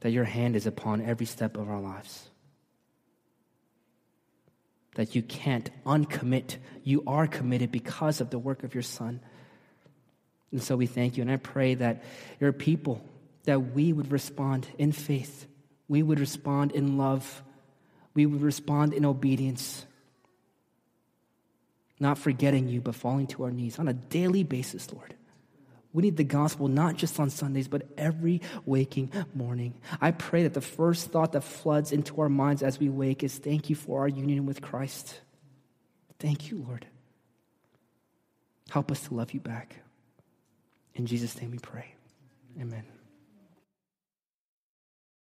that 0.00 0.10
your 0.10 0.24
hand 0.24 0.56
is 0.56 0.66
upon 0.66 1.00
every 1.00 1.26
step 1.26 1.56
of 1.56 1.68
our 1.68 1.80
lives. 1.80 2.28
That 4.94 5.14
you 5.14 5.22
can't 5.22 5.70
uncommit. 5.84 6.56
You 6.84 7.02
are 7.06 7.26
committed 7.26 7.70
because 7.70 8.20
of 8.20 8.30
the 8.30 8.38
work 8.38 8.62
of 8.62 8.74
your 8.74 8.82
Son. 8.82 9.20
And 10.52 10.62
so 10.62 10.76
we 10.76 10.86
thank 10.86 11.16
you. 11.16 11.22
And 11.22 11.30
I 11.30 11.36
pray 11.36 11.74
that 11.74 12.04
your 12.40 12.52
people, 12.52 13.04
that 13.44 13.74
we 13.74 13.92
would 13.92 14.10
respond 14.10 14.66
in 14.78 14.92
faith, 14.92 15.46
we 15.88 16.02
would 16.02 16.20
respond 16.20 16.72
in 16.72 16.96
love, 16.98 17.42
we 18.14 18.26
would 18.26 18.42
respond 18.42 18.94
in 18.94 19.04
obedience, 19.04 19.86
not 21.98 22.18
forgetting 22.18 22.68
you, 22.68 22.80
but 22.80 22.94
falling 22.94 23.26
to 23.28 23.44
our 23.44 23.50
knees 23.50 23.78
on 23.78 23.88
a 23.88 23.94
daily 23.94 24.42
basis, 24.42 24.92
Lord. 24.92 25.14
We 25.92 26.02
need 26.02 26.18
the 26.18 26.24
gospel 26.24 26.68
not 26.68 26.96
just 26.96 27.18
on 27.18 27.30
Sundays, 27.30 27.68
but 27.68 27.88
every 27.96 28.42
waking 28.66 29.10
morning. 29.34 29.72
I 29.98 30.10
pray 30.10 30.42
that 30.42 30.52
the 30.52 30.60
first 30.60 31.10
thought 31.10 31.32
that 31.32 31.40
floods 31.42 31.90
into 31.90 32.20
our 32.20 32.28
minds 32.28 32.62
as 32.62 32.78
we 32.78 32.90
wake 32.90 33.24
is 33.24 33.38
thank 33.38 33.70
you 33.70 33.76
for 33.76 34.00
our 34.00 34.08
union 34.08 34.44
with 34.44 34.60
Christ. 34.60 35.20
Thank 36.18 36.50
you, 36.50 36.62
Lord. 36.66 36.86
Help 38.68 38.90
us 38.90 39.00
to 39.08 39.14
love 39.14 39.32
you 39.32 39.40
back. 39.40 39.76
In 40.94 41.06
Jesus' 41.06 41.40
name 41.40 41.50
we 41.50 41.58
pray. 41.58 41.94
Amen. 42.60 42.95